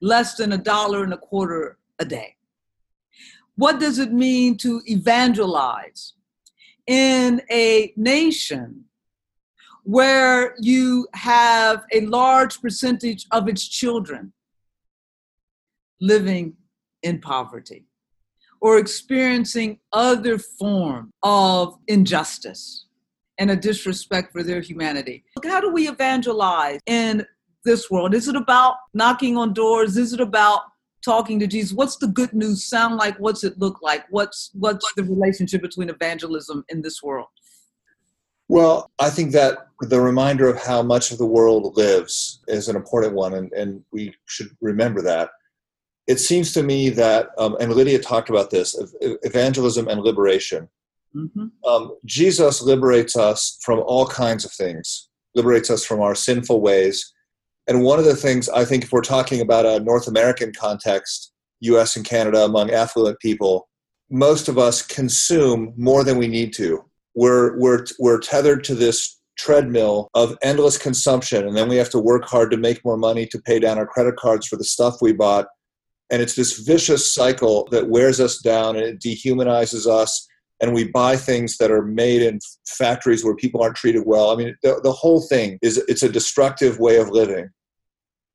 less 0.00 0.36
than 0.36 0.52
a 0.52 0.58
dollar 0.58 1.04
and 1.04 1.12
a 1.12 1.18
quarter 1.18 1.78
a 1.98 2.04
day. 2.04 2.36
What 3.56 3.80
does 3.80 3.98
it 3.98 4.12
mean 4.12 4.58
to 4.58 4.82
evangelize 4.86 6.14
in 6.86 7.42
a 7.50 7.92
nation 7.96 8.84
where 9.82 10.54
you 10.58 11.06
have 11.14 11.84
a 11.92 12.00
large 12.00 12.60
percentage 12.60 13.26
of 13.30 13.48
its 13.48 13.66
children 13.66 14.32
living 16.00 16.54
in 17.06 17.20
poverty 17.20 17.86
or 18.60 18.78
experiencing 18.78 19.78
other 19.92 20.38
form 20.38 21.12
of 21.22 21.78
injustice 21.86 22.86
and 23.38 23.50
a 23.50 23.56
disrespect 23.56 24.32
for 24.32 24.42
their 24.42 24.60
humanity. 24.60 25.24
How 25.44 25.60
do 25.60 25.72
we 25.72 25.88
evangelize 25.88 26.80
in 26.86 27.24
this 27.64 27.90
world? 27.90 28.12
Is 28.12 28.26
it 28.26 28.34
about 28.34 28.76
knocking 28.92 29.36
on 29.36 29.52
doors? 29.52 29.96
Is 29.96 30.12
it 30.12 30.20
about 30.20 30.62
talking 31.04 31.38
to 31.38 31.46
Jesus? 31.46 31.72
What's 31.72 31.96
the 31.96 32.08
good 32.08 32.32
news 32.32 32.64
sound 32.64 32.96
like? 32.96 33.16
What's 33.18 33.44
it 33.44 33.56
look 33.58 33.80
like? 33.82 34.04
What's 34.10 34.50
what's 34.54 34.90
the 34.96 35.04
relationship 35.04 35.62
between 35.62 35.88
evangelism 35.88 36.64
in 36.68 36.82
this 36.82 37.02
world? 37.02 37.28
Well, 38.48 38.90
I 38.98 39.10
think 39.10 39.32
that 39.32 39.68
the 39.80 40.00
reminder 40.00 40.48
of 40.48 40.60
how 40.60 40.82
much 40.82 41.12
of 41.12 41.18
the 41.18 41.26
world 41.26 41.76
lives 41.76 42.40
is 42.48 42.68
an 42.68 42.76
important 42.76 43.14
one, 43.14 43.34
and, 43.34 43.52
and 43.52 43.84
we 43.92 44.14
should 44.24 44.50
remember 44.60 45.02
that. 45.02 45.30
It 46.06 46.20
seems 46.20 46.52
to 46.52 46.62
me 46.62 46.88
that, 46.90 47.30
um, 47.38 47.56
and 47.60 47.72
Lydia 47.72 47.98
talked 47.98 48.30
about 48.30 48.50
this, 48.50 48.76
evangelism 49.00 49.88
and 49.88 50.00
liberation. 50.00 50.68
Mm-hmm. 51.14 51.46
Um, 51.68 51.96
Jesus 52.04 52.62
liberates 52.62 53.16
us 53.16 53.58
from 53.62 53.80
all 53.80 54.06
kinds 54.06 54.44
of 54.44 54.52
things, 54.52 55.08
liberates 55.34 55.70
us 55.70 55.84
from 55.84 56.00
our 56.00 56.14
sinful 56.14 56.60
ways, 56.60 57.12
and 57.66 57.82
one 57.82 57.98
of 57.98 58.04
the 58.04 58.14
things 58.14 58.48
I 58.48 58.64
think, 58.64 58.84
if 58.84 58.92
we're 58.92 59.00
talking 59.00 59.40
about 59.40 59.66
a 59.66 59.80
North 59.80 60.06
American 60.06 60.52
context, 60.52 61.32
US 61.60 61.96
and 61.96 62.04
Canada 62.04 62.44
among 62.44 62.70
affluent 62.70 63.18
people, 63.18 63.68
most 64.08 64.48
of 64.48 64.56
us 64.58 64.82
consume 64.82 65.72
more 65.76 66.04
than 66.04 66.16
we 66.16 66.28
need 66.28 66.52
to. 66.54 66.84
We're, 67.14 67.58
we're, 67.58 67.84
we're 67.98 68.20
tethered 68.20 68.62
to 68.64 68.74
this 68.74 69.20
treadmill 69.36 70.10
of 70.14 70.36
endless 70.42 70.78
consumption, 70.78 71.46
and 71.46 71.56
then 71.56 71.68
we 71.68 71.76
have 71.76 71.90
to 71.90 71.98
work 71.98 72.24
hard 72.24 72.50
to 72.52 72.56
make 72.56 72.84
more 72.84 72.96
money 72.96 73.26
to 73.26 73.38
pay 73.40 73.58
down 73.58 73.78
our 73.78 73.86
credit 73.86 74.16
cards 74.16 74.46
for 74.46 74.56
the 74.56 74.64
stuff 74.64 74.96
we 75.00 75.12
bought. 75.12 75.46
And 76.10 76.22
it's 76.22 76.34
this 76.34 76.60
vicious 76.60 77.12
cycle 77.12 77.68
that 77.70 77.88
wears 77.88 78.20
us 78.20 78.38
down 78.38 78.76
and 78.76 78.84
it 78.84 79.00
dehumanizes 79.00 79.86
us. 79.86 80.26
And 80.60 80.72
we 80.72 80.88
buy 80.88 81.16
things 81.16 81.58
that 81.58 81.70
are 81.70 81.82
made 81.82 82.22
in 82.22 82.38
factories 82.66 83.24
where 83.24 83.34
people 83.34 83.62
aren't 83.62 83.76
treated 83.76 84.04
well. 84.06 84.30
I 84.30 84.36
mean, 84.36 84.56
the, 84.62 84.80
the 84.82 84.92
whole 84.92 85.20
thing 85.20 85.58
is 85.62 85.78
it's 85.88 86.02
a 86.02 86.08
destructive 86.08 86.78
way 86.78 86.96
of 86.96 87.10
living. 87.10 87.50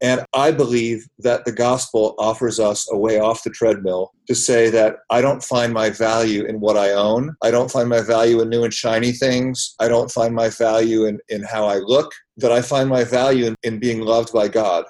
And 0.01 0.25
I 0.33 0.51
believe 0.51 1.05
that 1.19 1.45
the 1.45 1.51
gospel 1.51 2.15
offers 2.17 2.59
us 2.59 2.91
a 2.91 2.97
way 2.97 3.19
off 3.19 3.43
the 3.43 3.51
treadmill 3.51 4.11
to 4.27 4.33
say 4.33 4.71
that 4.71 4.95
I 5.11 5.21
don't 5.21 5.43
find 5.43 5.71
my 5.71 5.91
value 5.91 6.43
in 6.45 6.59
what 6.59 6.75
I 6.75 6.91
own. 6.91 7.35
I 7.43 7.51
don't 7.51 7.69
find 7.69 7.87
my 7.87 8.01
value 8.01 8.41
in 8.41 8.49
new 8.49 8.63
and 8.63 8.73
shiny 8.73 9.11
things. 9.11 9.75
I 9.79 9.87
don't 9.87 10.09
find 10.09 10.33
my 10.33 10.49
value 10.49 11.05
in, 11.05 11.19
in 11.29 11.43
how 11.43 11.67
I 11.67 11.77
look, 11.77 12.11
that 12.37 12.51
I 12.51 12.63
find 12.63 12.89
my 12.89 13.03
value 13.03 13.45
in, 13.45 13.55
in 13.61 13.77
being 13.77 14.01
loved 14.01 14.33
by 14.33 14.47
God. 14.47 14.85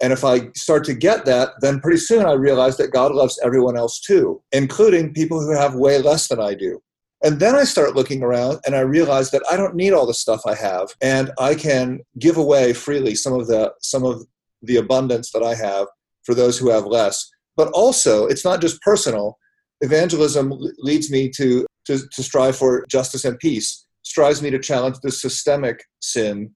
And 0.00 0.12
if 0.12 0.24
I 0.24 0.50
start 0.54 0.84
to 0.84 0.94
get 0.94 1.24
that, 1.24 1.50
then 1.60 1.80
pretty 1.80 1.98
soon 1.98 2.24
I 2.24 2.32
realize 2.32 2.76
that 2.76 2.92
God 2.92 3.12
loves 3.12 3.40
everyone 3.42 3.76
else 3.76 4.00
too, 4.00 4.40
including 4.52 5.12
people 5.12 5.40
who 5.40 5.52
have 5.52 5.74
way 5.74 5.98
less 5.98 6.28
than 6.28 6.40
I 6.40 6.54
do. 6.54 6.80
And 7.24 7.40
then 7.40 7.56
I 7.56 7.64
start 7.64 7.96
looking 7.96 8.22
around 8.22 8.60
and 8.64 8.76
I 8.76 8.80
realize 8.80 9.32
that 9.32 9.42
I 9.50 9.56
don't 9.56 9.74
need 9.74 9.92
all 9.92 10.06
the 10.06 10.14
stuff 10.14 10.42
I 10.46 10.54
have 10.54 10.88
and 11.02 11.32
I 11.38 11.56
can 11.56 12.00
give 12.20 12.36
away 12.36 12.72
freely 12.72 13.16
some 13.16 13.32
of 13.32 13.48
the 13.48 13.72
some 13.80 14.04
of 14.04 14.22
the 14.62 14.76
abundance 14.76 15.32
that 15.32 15.42
I 15.42 15.54
have 15.54 15.88
for 16.24 16.34
those 16.34 16.58
who 16.58 16.70
have 16.70 16.86
less. 16.86 17.28
But 17.56 17.68
also, 17.72 18.26
it's 18.26 18.44
not 18.44 18.60
just 18.60 18.80
personal. 18.82 19.36
Evangelism 19.80 20.52
leads 20.78 21.10
me 21.10 21.28
to, 21.30 21.66
to, 21.86 21.98
to 22.12 22.22
strive 22.22 22.56
for 22.56 22.84
justice 22.88 23.24
and 23.24 23.38
peace, 23.38 23.86
strives 24.02 24.42
me 24.42 24.50
to 24.50 24.58
challenge 24.58 24.96
the 25.02 25.10
systemic 25.10 25.84
sin 26.00 26.54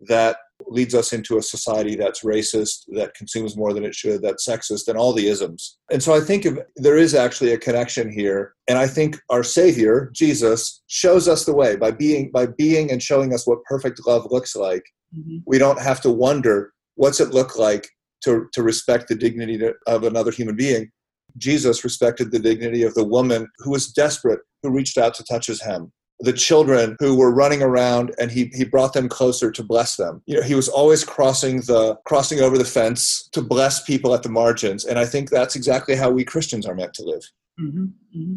that 0.00 0.36
leads 0.66 0.94
us 0.94 1.12
into 1.12 1.38
a 1.38 1.42
society 1.42 1.96
that's 1.96 2.22
racist, 2.24 2.84
that 2.88 3.14
consumes 3.14 3.56
more 3.56 3.72
than 3.72 3.84
it 3.84 3.94
should, 3.94 4.22
that's 4.22 4.46
sexist, 4.46 4.88
and 4.88 4.98
all 4.98 5.12
the 5.12 5.28
isms. 5.28 5.78
And 5.90 6.02
so 6.02 6.14
I 6.14 6.20
think 6.20 6.46
if, 6.46 6.58
there 6.76 6.96
is 6.96 7.14
actually 7.14 7.52
a 7.52 7.58
connection 7.58 8.10
here. 8.10 8.54
And 8.68 8.78
I 8.78 8.86
think 8.86 9.18
our 9.30 9.42
Savior, 9.42 10.10
Jesus, 10.14 10.82
shows 10.86 11.28
us 11.28 11.44
the 11.44 11.54
way 11.54 11.76
by 11.76 11.90
being 11.90 12.30
by 12.30 12.46
being 12.46 12.90
and 12.90 13.02
showing 13.02 13.32
us 13.32 13.46
what 13.46 13.64
perfect 13.64 14.06
love 14.06 14.26
looks 14.30 14.56
like. 14.56 14.84
Mm-hmm. 15.16 15.38
We 15.46 15.58
don't 15.58 15.80
have 15.80 16.00
to 16.02 16.10
wonder 16.10 16.72
what's 16.96 17.20
it 17.20 17.30
look 17.30 17.58
like 17.58 17.88
to, 18.24 18.48
to 18.52 18.62
respect 18.62 19.08
the 19.08 19.14
dignity 19.14 19.60
of 19.86 20.02
another 20.02 20.30
human 20.30 20.56
being? 20.56 20.90
Jesus 21.38 21.84
respected 21.84 22.30
the 22.30 22.38
dignity 22.38 22.82
of 22.82 22.94
the 22.94 23.04
woman 23.04 23.46
who 23.58 23.70
was 23.70 23.92
desperate, 23.92 24.40
who 24.62 24.70
reached 24.70 24.98
out 24.98 25.14
to 25.14 25.24
touch 25.24 25.46
his 25.46 25.62
hem. 25.62 25.92
The 26.20 26.32
children 26.32 26.96
who 26.98 27.16
were 27.16 27.30
running 27.30 27.62
around 27.62 28.14
and 28.18 28.30
he, 28.30 28.50
he 28.54 28.64
brought 28.64 28.94
them 28.94 29.08
closer 29.08 29.50
to 29.50 29.62
bless 29.62 29.96
them. 29.96 30.22
You 30.26 30.36
know, 30.36 30.42
he 30.42 30.54
was 30.54 30.68
always 30.68 31.04
crossing 31.04 31.60
the 31.60 31.96
crossing 32.04 32.40
over 32.40 32.56
the 32.56 32.64
fence 32.64 33.28
to 33.32 33.42
bless 33.42 33.84
people 33.84 34.14
at 34.14 34.22
the 34.22 34.30
margins. 34.30 34.86
And 34.86 34.98
I 34.98 35.04
think 35.04 35.28
that's 35.28 35.56
exactly 35.56 35.94
how 35.94 36.10
we 36.10 36.24
Christians 36.24 36.66
are 36.66 36.74
meant 36.74 36.94
to 36.94 37.04
live. 37.04 37.22
Mm-hmm, 37.60 37.84
mm-hmm. 38.18 38.36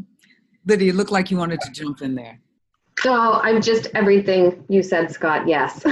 Lydia, 0.65 0.93
looked 0.93 1.11
like 1.11 1.31
you 1.31 1.37
wanted 1.37 1.61
to 1.61 1.71
jump 1.71 2.01
in 2.01 2.15
there. 2.15 2.39
Oh, 3.05 3.39
I'm 3.43 3.61
just 3.61 3.87
everything 3.93 4.63
you 4.67 4.83
said, 4.83 5.11
Scott. 5.11 5.47
Yes. 5.47 5.83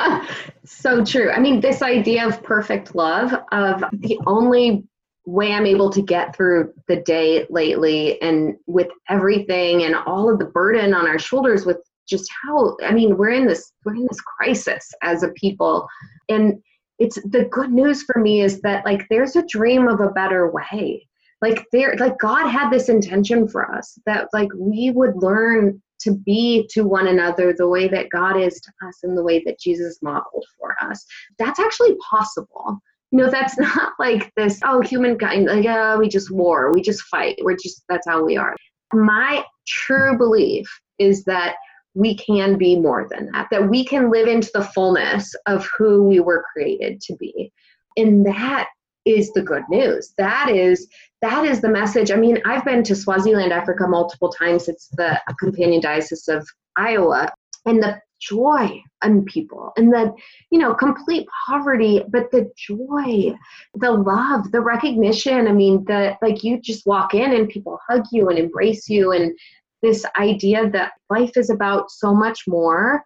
so 0.64 1.04
true. 1.04 1.30
I 1.30 1.40
mean, 1.40 1.60
this 1.60 1.80
idea 1.80 2.26
of 2.26 2.42
perfect 2.42 2.94
love, 2.94 3.32
of 3.50 3.84
the 3.92 4.18
only 4.26 4.84
way 5.26 5.52
I'm 5.52 5.66
able 5.66 5.90
to 5.90 6.02
get 6.02 6.36
through 6.36 6.72
the 6.86 6.96
day 6.96 7.46
lately 7.50 8.20
and 8.20 8.56
with 8.66 8.88
everything 9.08 9.84
and 9.84 9.94
all 9.94 10.30
of 10.30 10.38
the 10.38 10.44
burden 10.46 10.94
on 10.94 11.06
our 11.06 11.18
shoulders 11.18 11.64
with 11.64 11.78
just 12.06 12.30
how 12.42 12.76
I 12.84 12.92
mean, 12.92 13.16
we're 13.16 13.30
in 13.30 13.46
this 13.46 13.72
we're 13.84 13.94
in 13.94 14.06
this 14.10 14.20
crisis 14.20 14.92
as 15.02 15.22
a 15.22 15.30
people. 15.30 15.86
And 16.28 16.62
it's 16.98 17.16
the 17.22 17.48
good 17.50 17.72
news 17.72 18.02
for 18.02 18.20
me 18.20 18.42
is 18.42 18.60
that 18.60 18.84
like 18.84 19.06
there's 19.08 19.36
a 19.36 19.46
dream 19.46 19.88
of 19.88 20.00
a 20.00 20.10
better 20.10 20.52
way 20.52 21.04
like 21.42 21.66
there 21.72 21.96
like 21.98 22.16
god 22.20 22.48
had 22.48 22.70
this 22.70 22.88
intention 22.88 23.48
for 23.48 23.68
us 23.74 23.98
that 24.06 24.28
like 24.32 24.48
we 24.56 24.92
would 24.94 25.16
learn 25.16 25.82
to 26.04 26.12
be 26.12 26.68
to 26.70 26.82
one 26.82 27.08
another 27.08 27.52
the 27.52 27.68
way 27.68 27.88
that 27.88 28.10
God 28.10 28.38
is 28.38 28.60
to 28.60 28.72
us 28.86 28.98
and 29.02 29.16
the 29.16 29.22
way 29.22 29.42
that 29.44 29.58
Jesus 29.58 29.98
modeled 30.02 30.44
for 30.58 30.76
us. 30.82 31.04
That's 31.38 31.58
actually 31.58 31.96
possible. 32.08 32.78
You 33.14 33.20
know, 33.20 33.30
that's 33.30 33.56
not 33.58 33.92
like 34.00 34.32
this, 34.36 34.58
oh, 34.64 34.80
humankind, 34.80 35.46
like, 35.46 35.66
oh, 35.68 35.98
we 35.98 36.08
just 36.08 36.32
war, 36.32 36.72
we 36.72 36.82
just 36.82 37.02
fight, 37.02 37.38
we're 37.42 37.56
just, 37.56 37.84
that's 37.88 38.08
how 38.08 38.24
we 38.24 38.36
are. 38.36 38.56
My 38.92 39.44
true 39.68 40.18
belief 40.18 40.66
is 40.98 41.22
that 41.24 41.54
we 41.94 42.16
can 42.16 42.58
be 42.58 42.74
more 42.74 43.06
than 43.08 43.30
that, 43.30 43.46
that 43.52 43.70
we 43.70 43.84
can 43.84 44.10
live 44.10 44.26
into 44.26 44.50
the 44.52 44.64
fullness 44.64 45.32
of 45.46 45.64
who 45.78 46.02
we 46.02 46.18
were 46.18 46.44
created 46.52 47.00
to 47.02 47.14
be. 47.14 47.52
And 47.96 48.26
that 48.26 48.68
is 49.04 49.30
the 49.32 49.42
good 49.42 49.62
news. 49.70 50.12
That 50.18 50.50
is 50.50 50.88
that 51.22 51.44
is 51.44 51.60
the 51.60 51.68
message. 51.68 52.10
I 52.10 52.16
mean, 52.16 52.38
I've 52.44 52.64
been 52.64 52.82
to 52.82 52.96
Swaziland, 52.96 53.52
Africa 53.52 53.86
multiple 53.86 54.30
times. 54.30 54.68
It's 54.68 54.88
the 54.88 55.20
companion 55.38 55.80
diocese 55.80 56.26
of 56.26 56.48
Iowa. 56.76 57.32
And 57.66 57.82
the 57.82 58.00
joy 58.20 58.82
in 59.04 59.24
people 59.24 59.72
and 59.76 59.92
the 59.92 60.10
you 60.50 60.58
know 60.58 60.72
complete 60.72 61.26
poverty 61.46 62.02
but 62.08 62.30
the 62.30 62.50
joy 62.56 63.34
the 63.74 63.90
love 63.90 64.50
the 64.50 64.60
recognition 64.60 65.46
i 65.46 65.52
mean 65.52 65.84
the 65.84 66.16
like 66.22 66.42
you 66.42 66.58
just 66.58 66.86
walk 66.86 67.12
in 67.12 67.34
and 67.34 67.50
people 67.50 67.78
hug 67.86 68.02
you 68.12 68.30
and 68.30 68.38
embrace 68.38 68.88
you 68.88 69.12
and 69.12 69.36
this 69.82 70.06
idea 70.18 70.70
that 70.70 70.92
life 71.10 71.36
is 71.36 71.50
about 71.50 71.90
so 71.90 72.14
much 72.14 72.44
more 72.46 73.04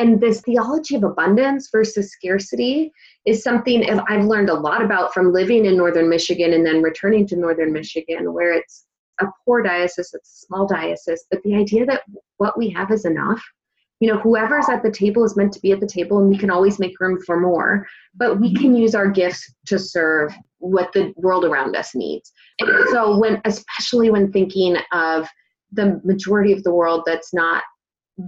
and 0.00 0.18
this 0.18 0.40
theology 0.40 0.94
of 0.94 1.04
abundance 1.04 1.68
versus 1.70 2.10
scarcity 2.10 2.90
is 3.26 3.42
something 3.42 3.84
I've 4.08 4.24
learned 4.24 4.48
a 4.48 4.54
lot 4.54 4.82
about 4.82 5.12
from 5.12 5.30
living 5.30 5.66
in 5.66 5.76
northern 5.76 6.08
Michigan 6.08 6.54
and 6.54 6.64
then 6.64 6.80
returning 6.80 7.26
to 7.26 7.36
northern 7.36 7.70
Michigan, 7.70 8.32
where 8.32 8.54
it's 8.54 8.86
a 9.20 9.26
poor 9.44 9.62
diocese, 9.62 10.14
it's 10.14 10.42
a 10.42 10.46
small 10.46 10.66
diocese, 10.66 11.26
but 11.30 11.42
the 11.42 11.54
idea 11.54 11.84
that 11.84 12.04
what 12.38 12.56
we 12.56 12.70
have 12.70 12.90
is 12.90 13.04
enough. 13.04 13.42
You 14.00 14.12
know, 14.12 14.18
whoever's 14.18 14.68
at 14.68 14.82
the 14.82 14.90
table 14.90 15.24
is 15.24 15.36
meant 15.36 15.52
to 15.52 15.60
be 15.60 15.72
at 15.72 15.80
the 15.80 15.86
table, 15.86 16.18
and 16.18 16.28
we 16.28 16.38
can 16.38 16.50
always 16.50 16.78
make 16.78 16.98
room 17.00 17.20
for 17.24 17.38
more, 17.38 17.86
but 18.14 18.40
we 18.40 18.54
can 18.54 18.74
use 18.74 18.94
our 18.94 19.10
gifts 19.10 19.52
to 19.66 19.78
serve 19.78 20.32
what 20.58 20.92
the 20.92 21.12
world 21.16 21.44
around 21.44 21.76
us 21.76 21.94
needs. 21.94 22.32
And 22.60 22.70
so, 22.90 23.18
when, 23.18 23.40
especially 23.44 24.10
when 24.10 24.32
thinking 24.32 24.78
of 24.92 25.28
the 25.72 26.00
majority 26.04 26.52
of 26.52 26.64
the 26.64 26.72
world 26.72 27.02
that's 27.06 27.32
not 27.32 27.62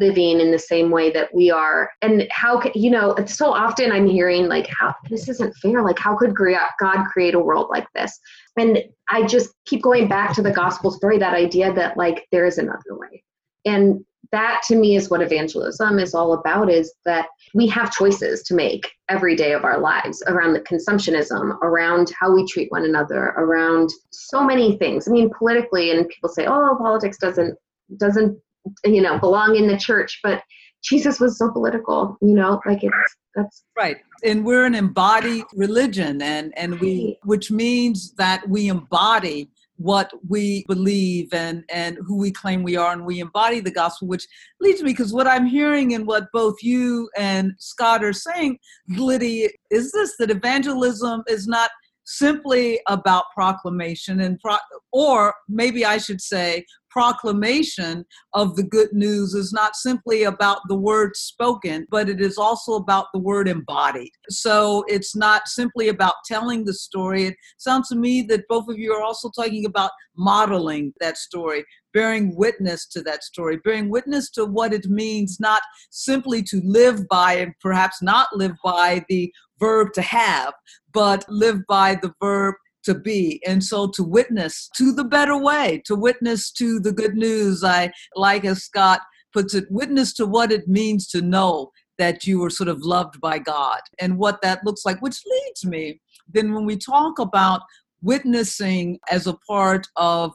living 0.01 0.41
in 0.41 0.51
the 0.51 0.59
same 0.59 0.91
way 0.91 1.11
that 1.11 1.35
we 1.35 1.51
are 1.51 1.91
and 2.01 2.27
how 2.31 2.59
can 2.59 2.73
you 2.75 2.91
know 2.91 3.11
it's 3.13 3.37
so 3.37 3.53
often 3.53 3.93
i'm 3.93 4.07
hearing 4.07 4.49
like 4.49 4.67
how 4.69 4.95
this 5.11 5.29
isn't 5.29 5.55
fair 5.57 5.83
like 5.83 5.99
how 5.99 6.17
could 6.17 6.35
god 6.35 7.05
create 7.13 7.35
a 7.35 7.39
world 7.39 7.69
like 7.71 7.87
this? 7.95 8.19
And 8.57 8.83
i 9.09 9.27
just 9.27 9.51
keep 9.67 9.83
going 9.83 10.09
back 10.09 10.35
to 10.35 10.43
the 10.43 10.51
gospel 10.51 10.91
story 10.91 11.19
that 11.19 11.35
idea 11.35 11.73
that 11.75 11.97
like 11.97 12.27
there 12.33 12.47
is 12.47 12.59
another 12.59 12.93
way. 12.93 13.23
And 13.65 14.05
that 14.31 14.63
to 14.69 14.77
me 14.77 14.97
is 14.97 15.11
what 15.11 15.21
evangelism 15.21 15.99
is 15.99 16.15
all 16.15 16.33
about 16.33 16.71
is 16.71 16.95
that 17.05 17.27
we 17.55 17.67
have 17.67 17.93
choices 17.93 18.43
to 18.45 18.55
make 18.55 18.89
every 19.09 19.35
day 19.35 19.53
of 19.53 19.65
our 19.65 19.79
lives 19.79 20.23
around 20.29 20.53
the 20.53 20.61
consumptionism 20.61 21.59
around 21.63 22.11
how 22.19 22.33
we 22.33 22.47
treat 22.47 22.71
one 22.71 22.85
another 22.85 23.35
around 23.37 23.91
so 24.11 24.45
many 24.45 24.77
things. 24.79 25.09
I 25.09 25.11
mean 25.11 25.31
politically 25.37 25.91
and 25.91 26.09
people 26.09 26.31
say 26.31 26.47
oh 26.47 26.77
politics 26.79 27.19
doesn't 27.19 27.59
doesn't 27.99 28.39
you 28.85 29.03
know 29.03 29.19
belong 29.19 29.57
in 29.57 29.67
the 29.67 29.77
church 29.77 30.21
but 30.23 30.43
jesus 30.83 31.21
was 31.21 31.39
so 31.39 31.51
political 31.51 32.17
you 32.21 32.35
know 32.35 32.61
like 32.67 32.83
it's 32.83 33.17
that's 33.35 33.65
right 33.77 33.99
and 34.25 34.45
we're 34.45 34.65
an 34.65 34.75
embodied 34.75 35.45
religion 35.55 36.23
and 36.23 36.53
and 36.57 36.79
we 36.81 37.19
which 37.25 37.51
means 37.51 38.13
that 38.13 38.49
we 38.49 38.69
embody 38.69 39.51
what 39.83 40.11
we 40.29 40.65
believe 40.69 41.29
and 41.33 41.65
and 41.69 41.99
who 42.07 42.17
we 42.17 42.31
claim 42.31 42.63
we 42.63 42.77
are 42.77 42.93
and 42.93 43.05
we 43.05 43.21
embody 43.21 43.61
the 43.61 43.71
gospel 43.71 44.07
which 44.07 44.27
leads 44.61 44.83
me 44.83 44.91
because 44.91 45.13
what 45.13 45.27
i'm 45.27 45.47
hearing 45.47 45.95
and 45.95 46.07
what 46.07 46.31
both 46.33 46.57
you 46.63 47.09
and 47.17 47.53
scott 47.59 48.05
are 48.05 48.13
saying 48.13 48.59
liddy 48.97 49.51
is 49.71 49.91
this 49.93 50.15
that 50.19 50.31
evangelism 50.31 51.23
is 51.27 51.47
not 51.47 51.71
simply 52.05 52.81
about 52.89 53.25
proclamation 53.35 54.21
and 54.21 54.39
pro- 54.41 54.57
or 54.93 55.35
maybe 55.49 55.85
i 55.85 55.99
should 55.99 56.21
say 56.21 56.65
proclamation 56.93 58.05
of 58.35 58.57
the 58.57 58.63
good 58.63 58.93
news 58.93 59.35
is 59.35 59.53
not 59.53 59.75
simply 59.77 60.25
about 60.25 60.61
the 60.69 60.77
word 60.77 61.17
spoken, 61.17 61.87
but 61.91 62.09
it 62.09 62.21
is 62.21 62.39
also 62.39 62.75
about 62.75 63.07
the 63.13 63.19
word 63.19 63.49
embodied. 63.49 64.11
So 64.29 64.85
it's 64.89 65.17
not 65.17 65.49
simply 65.49 65.89
about 65.89 66.15
telling 66.27 66.65
the 66.65 66.75
story. 66.75 67.25
It 67.25 67.37
sounds 67.59 67.89
to 67.89 67.97
me 67.97 68.23
that 68.23 68.47
both 68.49 68.69
of 68.69 68.79
you 68.79 68.93
are 68.93 69.03
also 69.03 69.31
talking 69.31 69.65
about 69.65 69.91
modeling 70.17 70.93
that 71.01 71.17
story, 71.17 71.65
bearing 71.95 72.37
witness 72.37 72.87
to 72.89 73.03
that 73.03 73.25
story, 73.25 73.59
bearing 73.65 73.89
witness 73.89 74.31
to 74.33 74.45
what 74.45 74.73
it 74.73 74.87
means 74.87 75.39
not 75.41 75.63
simply 75.91 76.43
to 76.43 76.61
live 76.65 77.09
by 77.09 77.35
and 77.35 77.55
perhaps 77.61 78.03
not 78.03 78.29
live 78.35 78.53
by 78.63 79.05
the 79.09 79.33
verb 79.59 79.93
to 79.95 80.03
have, 80.03 80.53
but 80.93 81.25
live 81.29 81.61
by 81.69 81.95
the 81.95 82.13
verb 82.21 82.55
to 82.85 82.95
be. 82.95 83.43
And 83.47 83.63
so 83.63 83.89
to 83.89 84.03
witness 84.03 84.69
to 84.77 84.93
the 84.93 85.05
better 85.05 85.37
way, 85.37 85.83
to 85.87 85.95
witness 85.95 86.51
to 86.53 86.81
the 86.81 86.93
good 86.93 87.15
news, 87.15 87.63
I 87.65 87.93
like 88.15 88.45
as 88.45 88.65
Scott 88.65 89.01
puts 89.33 89.55
it, 89.55 89.65
witness 89.71 90.13
to 90.15 90.27
what 90.27 90.53
it 90.53 90.69
means 90.69 91.09
to 91.09 91.23
know 91.23 91.71
that 91.99 92.27
you 92.27 92.41
were 92.41 92.51
sort 92.51 92.69
of 92.69 92.83
loved 92.83 93.21
by 93.21 93.39
God 93.39 93.81
and 94.01 94.19
what 94.19 94.43
that 94.43 94.65
looks 94.65 94.85
like, 94.85 95.01
which 95.01 95.21
leads 95.27 95.65
me 95.65 96.01
then 96.33 96.53
when 96.53 96.65
we 96.65 96.77
talk 96.77 97.19
about 97.19 97.63
witnessing 98.01 98.99
as 99.11 99.27
a 99.27 99.37
part 99.49 99.87
of 99.97 100.33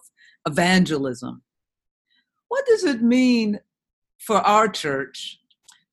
evangelism, 0.48 1.42
what 2.48 2.66
does 2.66 2.84
it 2.84 3.02
mean 3.02 3.60
for 4.20 4.38
our 4.38 4.68
church 4.68 5.40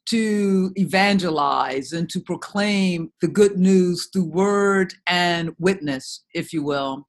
to 0.06 0.72
evangelize 0.76 1.92
and 1.92 2.08
to 2.10 2.20
proclaim 2.20 3.10
the 3.20 3.28
good 3.28 3.58
news 3.58 4.08
through 4.12 4.24
word 4.24 4.94
and 5.06 5.54
witness, 5.58 6.24
if 6.34 6.52
you 6.52 6.62
will. 6.62 7.06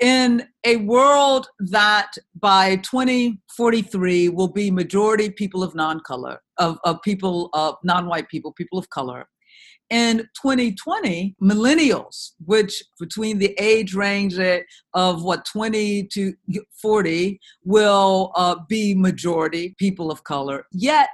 In 0.00 0.46
a 0.64 0.76
world 0.76 1.48
that 1.58 2.12
by 2.38 2.76
2043 2.76 4.28
will 4.28 4.48
be 4.48 4.70
majority 4.70 5.30
people 5.30 5.62
of 5.62 5.74
non-color, 5.74 6.40
of, 6.58 6.78
of 6.84 7.00
people 7.02 7.48
of 7.54 7.76
non-white 7.82 8.28
people, 8.28 8.52
people 8.52 8.78
of 8.78 8.90
color. 8.90 9.26
In 9.88 10.28
2020, 10.42 11.36
millennials, 11.40 12.32
which 12.44 12.82
between 12.98 13.38
the 13.38 13.54
age 13.58 13.94
range 13.94 14.36
of 14.94 15.22
what 15.22 15.44
20 15.44 16.08
to 16.08 16.34
40 16.82 17.40
will 17.64 18.32
uh, 18.34 18.56
be 18.68 18.94
majority 18.94 19.76
people 19.78 20.10
of 20.10 20.24
color. 20.24 20.66
Yet 20.72 21.10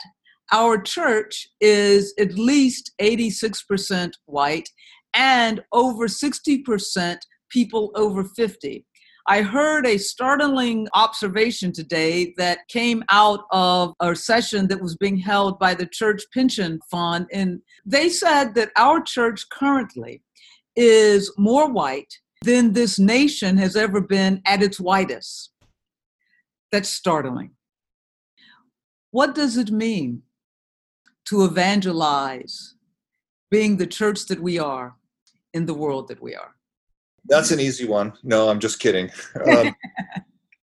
our 0.53 0.81
church 0.81 1.49
is 1.61 2.15
at 2.19 2.35
least 2.35 2.93
86% 3.01 4.13
white 4.27 4.69
and 5.15 5.63
over 5.73 6.07
60% 6.07 7.19
people 7.51 7.91
over 7.95 8.25
50. 8.25 8.87
I 9.29 9.43
heard 9.43 9.87
a 9.87 9.99
startling 9.99 10.89
observation 10.95 11.73
today 11.73 12.35
that 12.39 12.67
came 12.69 13.05
out 13.11 13.45
of 13.53 13.95
a 14.01 14.17
session 14.17 14.67
that 14.69 14.83
was 14.83 14.97
being 14.97 15.17
held 15.17 15.59
by 15.61 15.75
the 15.75 15.87
Church 15.87 16.23
Pension 16.35 16.81
Fund. 16.91 17.27
And 17.33 17.61
they 17.87 18.09
said 18.09 18.55
that 18.57 18.73
our 18.77 19.01
church 19.01 19.45
currently 19.51 20.23
is 20.75 21.33
more 21.39 21.71
white 21.71 22.13
than 22.43 22.73
this 22.73 22.99
nation 22.99 23.57
has 23.59 23.77
ever 23.77 24.01
been 24.01 24.43
at 24.45 24.63
its 24.63 24.81
whitest. 24.81 25.53
That's 26.73 26.89
startling. 26.89 27.53
What 29.13 29.35
does 29.37 29.57
it 29.57 29.71
mean 29.71 30.23
to 31.33 31.47
evangelize, 31.47 32.75
being 33.51 33.79
the 33.79 33.87
church 33.87 34.27
that 34.27 34.39
we 34.39 34.59
are 34.59 34.95
in 35.55 35.65
the 35.65 35.73
world 35.73 36.09
that 36.09 36.21
we 36.21 36.35
are? 36.35 36.55
That's 37.25 37.51
an 37.51 37.59
easy 37.59 37.87
one. 37.87 38.13
No, 38.23 38.51
I'm 38.51 38.61
just 38.61 38.81
kidding. 38.81 39.11
Um, 39.47 39.75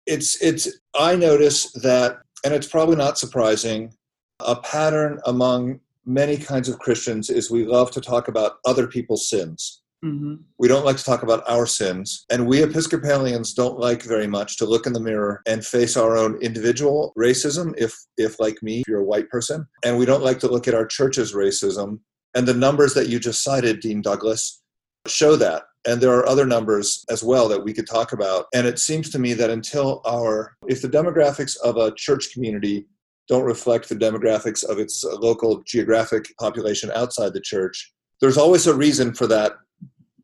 it's 0.06 0.40
it's. 0.42 0.68
I 0.94 1.14
notice 1.14 1.72
that, 1.82 2.18
and 2.44 2.52
it's 2.52 2.66
probably 2.66 2.96
not 2.96 3.16
surprising. 3.16 3.92
A 4.40 4.56
pattern 4.56 5.20
among 5.26 5.80
many 6.04 6.36
kinds 6.36 6.68
of 6.68 6.78
Christians 6.80 7.30
is 7.30 7.50
we 7.50 7.64
love 7.64 7.90
to 7.92 8.00
talk 8.00 8.28
about 8.28 8.58
other 8.64 8.86
people's 8.86 9.28
sins. 9.28 9.82
Mm-hmm. 10.04 10.34
We 10.58 10.68
don't 10.68 10.84
like 10.84 10.96
to 10.96 11.04
talk 11.04 11.22
about 11.22 11.48
our 11.48 11.66
sins. 11.66 12.26
And 12.30 12.46
we 12.46 12.62
Episcopalians 12.62 13.54
don't 13.54 13.78
like 13.78 14.02
very 14.02 14.26
much 14.26 14.58
to 14.58 14.66
look 14.66 14.86
in 14.86 14.92
the 14.92 15.00
mirror 15.00 15.42
and 15.46 15.64
face 15.64 15.96
our 15.96 16.16
own 16.16 16.36
individual 16.42 17.12
racism, 17.18 17.74
if, 17.78 17.94
if 18.16 18.38
like 18.38 18.62
me, 18.62 18.80
if 18.80 18.88
you're 18.88 19.00
a 19.00 19.04
white 19.04 19.28
person. 19.30 19.66
And 19.84 19.98
we 19.98 20.06
don't 20.06 20.22
like 20.22 20.38
to 20.40 20.48
look 20.48 20.68
at 20.68 20.74
our 20.74 20.86
church's 20.86 21.32
racism. 21.32 22.00
And 22.34 22.46
the 22.46 22.54
numbers 22.54 22.94
that 22.94 23.08
you 23.08 23.18
just 23.18 23.42
cited, 23.42 23.80
Dean 23.80 24.02
Douglas, 24.02 24.62
show 25.06 25.36
that. 25.36 25.64
And 25.86 26.00
there 26.00 26.12
are 26.12 26.28
other 26.28 26.46
numbers 26.46 27.04
as 27.08 27.22
well 27.22 27.48
that 27.48 27.62
we 27.62 27.72
could 27.72 27.86
talk 27.86 28.12
about. 28.12 28.46
And 28.54 28.66
it 28.66 28.78
seems 28.78 29.08
to 29.10 29.18
me 29.18 29.34
that 29.34 29.50
until 29.50 30.02
our, 30.04 30.56
if 30.66 30.82
the 30.82 30.88
demographics 30.88 31.56
of 31.60 31.76
a 31.76 31.94
church 31.94 32.32
community 32.32 32.86
don't 33.28 33.44
reflect 33.44 33.88
the 33.88 33.94
demographics 33.94 34.64
of 34.64 34.78
its 34.78 35.04
local 35.04 35.62
geographic 35.64 36.26
population 36.38 36.90
outside 36.94 37.32
the 37.32 37.40
church, 37.40 37.92
there's 38.20 38.38
always 38.38 38.66
a 38.66 38.74
reason 38.74 39.14
for 39.14 39.26
that 39.26 39.52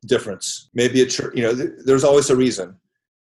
difference. 0.06 0.70
Maybe 0.74 1.02
a 1.02 1.06
church, 1.06 1.34
you 1.34 1.42
know, 1.42 1.54
th- 1.54 1.70
there's 1.84 2.04
always 2.04 2.30
a 2.30 2.36
reason. 2.36 2.76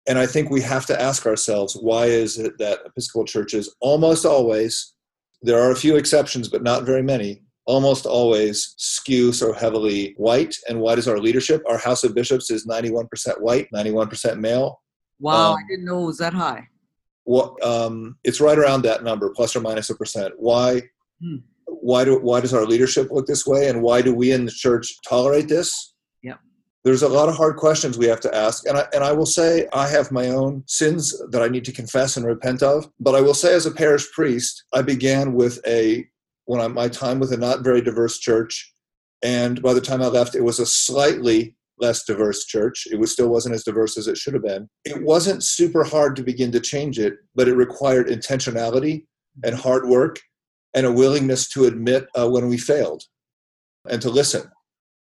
And 0.09 0.19
I 0.19 0.27
think 0.27 0.51
we 0.51 0.61
have 0.63 0.87
to 0.87 1.01
ask 1.01 1.27
ourselves 1.27 1.77
why 1.81 2.07
is 2.07 2.39
it 2.39 2.59
that 2.59 2.81
Episcopal 2.85 3.25
churches 3.25 3.75
almost 3.81 4.27
always, 4.27 4.95
there 5.43 5.61
are 5.61 5.71
a 5.71 5.77
few 5.77 5.97
exceptions, 5.97 6.49
but 6.49 6.63
not 6.63 6.85
very 6.85 7.03
many, 7.03 7.43
almost 7.67 8.07
always 8.07 8.75
skew 8.77 9.33
so 9.33 9.53
heavily 9.53 10.15
white. 10.17 10.57
And 10.69 10.81
white 10.81 10.99
is 10.99 11.07
our 11.07 11.19
leadership. 11.19 11.63
Our 11.69 11.79
House 11.79 12.03
of 12.03 12.15
Bishops 12.15 12.51
is 12.51 12.67
91% 12.67 13.41
white, 13.41 13.69
91% 13.73 14.39
male. 14.39 14.81
Wow, 15.21 15.53
um, 15.53 15.59
I 15.59 15.63
didn't 15.69 15.85
know 15.85 16.03
it 16.03 16.07
was 16.07 16.19
that 16.19 16.35
high. 16.35 16.67
What 17.25 17.65
um, 17.65 18.17
it's 18.25 18.41
right 18.41 18.59
around 18.59 18.83
that 18.83 19.05
number, 19.05 19.31
plus 19.31 19.55
or 19.55 19.61
minus 19.61 19.91
a 19.91 19.95
percent. 19.95 20.35
Why? 20.37 20.83
Hmm. 21.23 21.37
Why 21.67 22.05
do 22.05 22.19
why 22.19 22.41
does 22.41 22.53
our 22.53 22.67
leadership 22.67 23.09
look 23.13 23.29
this 23.29 23.47
way, 23.47 23.69
and 23.69 23.81
why 23.81 24.03
do 24.03 24.13
we 24.13 24.33
in 24.33 24.45
the 24.45 24.51
church 24.51 24.93
tolerate 25.09 25.49
this? 25.49 25.92
There's 26.85 27.03
a 27.03 27.09
lot 27.09 27.29
of 27.29 27.37
hard 27.37 27.57
questions 27.57 27.97
we 27.97 28.07
have 28.07 28.21
to 28.21 28.35
ask, 28.35 28.67
and 28.67 28.77
I 28.77 28.87
and 28.93 29.05
I 29.05 29.13
will 29.13 29.27
say 29.27 29.69
I 29.73 29.87
have 29.89 30.11
my 30.11 30.29
own 30.29 30.65
sins 30.67 31.21
that 31.31 31.43
I 31.43 31.49
need 31.49 31.65
to 31.67 31.73
confess 31.73 32.17
and 32.17 32.27
repent 32.27 32.63
of. 32.63 32.89
But 32.99 33.15
I 33.15 33.21
will 33.21 33.35
say, 33.35 33.55
as 33.55 33.67
a 33.67 33.71
parish 33.71 34.11
priest, 34.13 34.65
I 34.73 34.83
began 34.83 35.35
with 35.35 35.61
a 35.67 36.07
when 36.47 36.61
I, 36.61 36.67
my 36.69 36.89
time 36.89 37.21
with 37.21 37.33
a 37.33 37.37
not 37.37 37.63
very 37.63 37.83
diverse 37.83 38.19
church, 38.19 38.75
and 39.23 39.63
by 39.63 39.75
the 39.75 39.81
time 39.81 40.03
I 40.03 40.07
left, 40.07 40.35
it 40.35 40.43
was 40.43 40.59
a 40.59 40.67
slightly 40.67 41.57
less 41.79 42.05
diverse 42.05 42.45
church. 42.47 42.87
It 42.91 42.99
was 42.99 43.13
still 43.13 43.29
wasn't 43.29 43.55
as 43.55 43.65
diverse 43.65 43.97
as 43.97 44.09
it 44.09 44.17
should 44.17 44.35
have 44.35 44.45
been. 44.45 44.69
It 44.85 45.03
wasn't 45.03 45.45
super 45.45 45.85
hard 45.85 46.17
to 46.17 46.23
begin 46.23 46.51
to 46.53 46.61
change 46.61 46.99
it, 46.99 47.15
but 47.35 47.49
it 47.49 47.55
required 47.55 48.09
intentionality 48.09 49.07
and 49.45 49.55
hard 49.55 49.87
work 49.87 50.21
and 50.75 50.87
a 50.87 50.93
willingness 50.93 51.49
to 51.51 51.67
admit 51.67 52.07
uh, 52.19 52.29
when 52.29 52.49
we 52.49 52.59
failed 52.59 53.03
and 53.89 54.01
to 54.03 54.11
listen. 54.11 54.51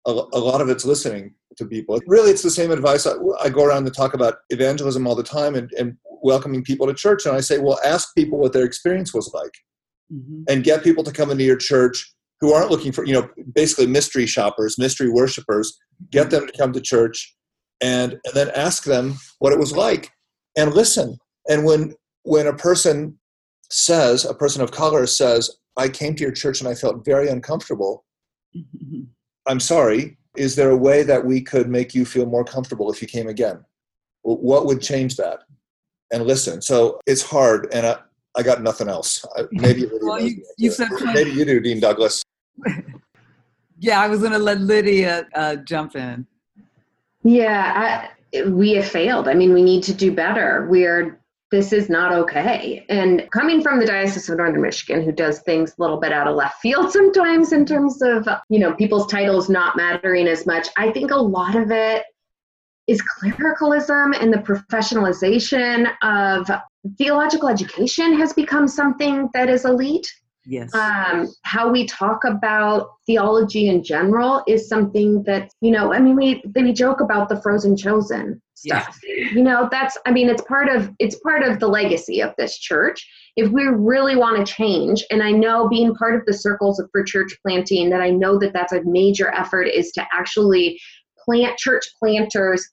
A, 0.07 0.11
a, 0.11 0.39
lot 0.39 0.61
of 0.61 0.69
it's 0.69 0.85
listening 0.85 1.33
to 1.57 1.65
people. 1.65 1.99
Really, 2.05 2.29
it's 2.29 2.43
the 2.43 2.51
same 2.51 2.71
advice. 2.71 3.07
I, 3.07 3.13
I 3.41 3.49
go 3.49 3.63
around 3.63 3.85
and 3.85 3.95
talk 3.95 4.13
about 4.13 4.35
evangelism 4.49 5.07
all 5.07 5.15
the 5.15 5.23
time 5.23 5.55
and, 5.55 5.71
and, 5.77 5.97
welcoming 6.21 6.63
people 6.63 6.87
to 6.87 6.93
church. 6.93 7.27
And 7.27 7.35
I 7.35 7.39
say, 7.39 7.59
well, 7.59 7.79
ask 7.85 8.15
people 8.15 8.39
what 8.39 8.51
their 8.51 8.63
experience 8.63 9.13
was 9.13 9.31
like 9.31 9.51
mm-hmm. 10.11 10.41
and 10.49 10.63
get 10.63 10.83
people 10.83 11.03
to 11.03 11.11
come 11.11 11.29
into 11.29 11.43
your 11.43 11.55
church 11.55 12.15
who 12.41 12.51
aren't 12.51 12.71
looking 12.71 12.91
for, 12.91 13.05
you 13.05 13.13
know, 13.13 13.29
basically 13.53 13.85
mystery 13.85 14.25
shoppers, 14.25 14.79
mystery 14.79 15.09
worshipers, 15.09 15.77
get 16.11 16.31
them 16.31 16.47
to 16.47 16.57
come 16.57 16.73
to 16.73 16.81
church 16.81 17.35
and, 17.79 18.13
and 18.13 18.33
then 18.33 18.49
ask 18.55 18.85
them 18.85 19.17
what 19.37 19.53
it 19.53 19.59
was 19.59 19.77
like 19.77 20.11
and 20.57 20.73
listen. 20.73 21.17
And 21.47 21.63
when 21.63 21.93
when 22.23 22.47
a 22.47 22.55
person 22.55 23.19
says, 23.69 24.25
a 24.25 24.33
person 24.33 24.61
of 24.61 24.71
color 24.71 25.05
says, 25.05 25.55
I 25.77 25.89
came 25.89 26.15
to 26.15 26.23
your 26.23 26.31
church 26.31 26.59
and 26.59 26.67
I 26.67 26.73
felt 26.73 27.05
very 27.05 27.29
uncomfortable, 27.29 28.03
mm-hmm. 28.55 29.03
I'm 29.47 29.59
sorry, 29.59 30.17
is 30.35 30.55
there 30.55 30.71
a 30.71 30.77
way 30.77 31.03
that 31.03 31.23
we 31.23 31.41
could 31.41 31.69
make 31.69 31.93
you 31.95 32.05
feel 32.05 32.25
more 32.25 32.43
comfortable 32.43 32.91
if 32.91 33.01
you 33.01 33.07
came 33.07 33.27
again? 33.27 33.63
What 34.23 34.65
would 34.65 34.81
change 34.81 35.17
that? 35.17 35.39
And 36.11 36.25
listen. 36.25 36.61
So 36.61 36.99
it's 37.05 37.21
hard, 37.21 37.67
and 37.73 37.85
I, 37.85 37.97
I 38.35 38.43
got 38.43 38.61
nothing 38.61 38.89
else. 38.89 39.25
Maybe 39.51 39.89
well, 40.01 40.19
you, 40.19 40.43
you 40.57 40.71
said 40.71 40.89
maybe 41.13 41.31
you 41.31 41.45
do, 41.45 41.59
Dean 41.59 41.79
Douglas. 41.79 42.23
yeah, 43.79 44.01
I 44.01 44.07
was 44.07 44.19
going 44.19 44.31
to 44.31 44.39
let 44.39 44.59
Lydia 44.59 45.27
uh, 45.35 45.57
jump 45.57 45.95
in. 45.95 46.25
Yeah, 47.23 48.09
I, 48.33 48.43
we 48.49 48.73
have 48.73 48.87
failed. 48.87 49.27
I 49.27 49.33
mean, 49.33 49.53
we 49.53 49.63
need 49.63 49.83
to 49.83 49.93
do 49.93 50.11
better. 50.11 50.67
We're 50.69 51.19
this 51.55 51.71
is 51.71 51.89
not 51.89 52.11
okay. 52.11 52.85
And 52.89 53.29
coming 53.31 53.61
from 53.61 53.79
the 53.79 53.85
Diocese 53.85 54.29
of 54.29 54.37
Northern 54.37 54.61
Michigan, 54.61 55.01
who 55.01 55.13
does 55.13 55.39
things 55.39 55.73
a 55.77 55.81
little 55.81 55.97
bit 55.97 56.11
out 56.11 56.27
of 56.27 56.35
left 56.35 56.59
field 56.61 56.91
sometimes 56.99 57.53
in 57.53 57.65
terms 57.65 58.01
of, 58.01 58.27
you 58.49 58.59
know, 58.59 58.73
people's 58.73 59.07
titles 59.07 59.49
not 59.49 59.77
mattering 59.77 60.27
as 60.27 60.45
much, 60.45 60.67
I 60.77 60.91
think 60.91 61.11
a 61.11 61.15
lot 61.15 61.55
of 61.55 61.71
it 61.71 62.03
is 62.87 63.01
clericalism 63.01 64.13
and 64.13 64.33
the 64.33 64.39
professionalization 64.39 65.91
of 66.03 66.51
theological 66.97 67.47
education 67.47 68.17
has 68.17 68.33
become 68.33 68.67
something 68.67 69.29
that 69.33 69.49
is 69.49 69.63
elite. 69.63 70.13
Yes. 70.47 70.73
Um, 70.75 71.33
how 71.43 71.71
we 71.71 71.85
talk 71.85 72.23
about 72.23 72.89
theology 73.07 73.67
in 73.67 73.83
general 73.83 74.43
is 74.47 74.69
something 74.69 75.23
that, 75.23 75.51
you 75.61 75.71
know, 75.71 75.91
I 75.91 75.99
mean, 75.99 76.15
we, 76.15 76.43
we 76.55 76.71
joke 76.71 77.01
about 77.01 77.29
the 77.29 77.41
frozen 77.41 77.75
chosen 77.75 78.41
stuff. 78.53 78.99
Yeah. 79.03 79.29
You 79.31 79.43
know, 79.43 79.67
that's, 79.71 79.97
I 80.05 80.11
mean, 80.11 80.29
it's 80.29 80.43
part 80.43 80.69
of, 80.69 80.91
it's 80.99 81.19
part 81.19 81.43
of 81.43 81.59
the 81.59 81.67
legacy 81.67 82.21
of 82.21 82.33
this 82.37 82.59
church. 82.59 83.07
If 83.35 83.51
we 83.51 83.63
really 83.63 84.15
want 84.15 84.45
to 84.45 84.53
change, 84.53 85.03
and 85.09 85.23
I 85.23 85.31
know 85.31 85.67
being 85.67 85.95
part 85.95 86.15
of 86.15 86.25
the 86.25 86.33
circles 86.33 86.81
for 86.91 87.03
church 87.03 87.35
planting, 87.41 87.89
that 87.89 88.01
I 88.01 88.11
know 88.11 88.37
that 88.39 88.53
that's 88.53 88.73
a 88.73 88.83
major 88.83 89.33
effort 89.33 89.63
is 89.63 89.91
to 89.93 90.05
actually 90.13 90.79
plant 91.25 91.57
church 91.57 91.85
planters 91.99 92.65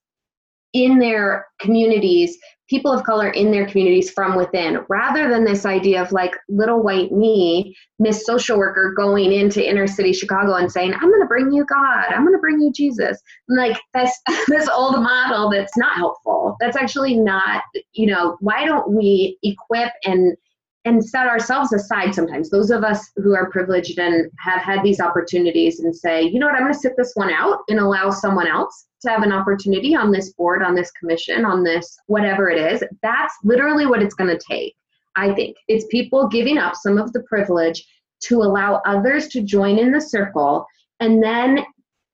in 0.75 0.99
their 0.99 1.47
communities 1.61 2.39
people 2.73 2.91
of 2.91 3.05
color 3.05 3.29
in 3.29 3.51
their 3.51 3.67
communities 3.67 4.11
from 4.11 4.35
within 4.35 4.79
rather 4.89 5.29
than 5.29 5.45
this 5.45 5.67
idea 5.67 6.01
of 6.01 6.11
like 6.11 6.35
little 6.49 6.83
white 6.83 7.13
me 7.13 7.77
miss 7.99 8.25
social 8.25 8.57
worker 8.57 8.95
going 8.97 9.31
into 9.31 9.69
inner 9.69 9.87
city 9.87 10.15
chicago 10.15 10.55
and 10.55 10.73
saying 10.73 10.95
i'm 10.95 11.11
going 11.11 11.21
to 11.21 11.27
bring 11.27 11.53
you 11.53 11.67
god. 11.67 12.07
I'm 12.13 12.25
going 12.25 12.37
to 12.37 12.41
bring 12.41 12.61
you 12.61 12.73
jesus. 12.73 13.21
And 13.49 13.59
like 13.59 13.79
this 13.95 14.19
this 14.49 14.69
old 14.69 15.03
model 15.03 15.51
that's 15.51 15.77
not 15.77 15.97
helpful. 15.97 16.57
That's 16.61 16.77
actually 16.77 17.17
not 17.17 17.63
you 17.93 18.07
know 18.07 18.37
why 18.41 18.65
don't 18.65 18.93
we 18.93 19.39
equip 19.43 19.93
and 20.05 20.37
and 20.85 21.05
set 21.05 21.27
ourselves 21.27 21.73
aside 21.73 22.15
sometimes. 22.15 22.51
Those 22.51 22.71
of 22.71 22.83
us 22.83 23.11
who 23.17 23.35
are 23.35 23.51
privileged 23.51 23.99
and 23.99 24.31
have 24.39 24.63
had 24.63 24.83
these 24.83 25.01
opportunities 25.01 25.81
and 25.81 25.95
say 25.95 26.23
you 26.23 26.39
know 26.39 26.47
what? 26.47 26.57
I'm 26.57 26.63
going 26.63 26.73
to 26.73 26.79
sit 26.79 26.95
this 26.97 27.13
one 27.15 27.33
out 27.33 27.61
and 27.69 27.79
allow 27.79 28.11
someone 28.11 28.49
else 28.49 28.87
to 29.03 29.11
have 29.11 29.23
an 29.23 29.33
opportunity 29.33 29.95
on 29.95 30.13
this 30.13 30.33
board 30.33 30.63
on 30.63 30.75
this 30.75 30.91
commission 30.93 31.45
on 31.45 31.63
this 31.63 31.97
whatever 32.07 32.51
it 32.51 32.59
is. 32.59 32.83
That's 33.03 33.35
literally 33.45 33.87
what 33.87 34.03
it's 34.03 34.15
going 34.15 34.37
to 34.37 34.45
take 34.49 34.75
i 35.17 35.33
think. 35.33 35.57
It's 35.69 35.87
people 35.91 36.29
giving 36.29 36.59
up 36.59 36.75
some 36.75 36.99
of 36.99 37.13
the 37.13 37.23
privilege 37.23 37.85
to 38.25 38.43
allow 38.43 38.81
others 38.87 39.29
to 39.29 39.43
join 39.43 39.79
in 39.79 39.93
the 39.93 40.01
circle 40.01 40.67
and 41.01 41.23
then 41.23 41.65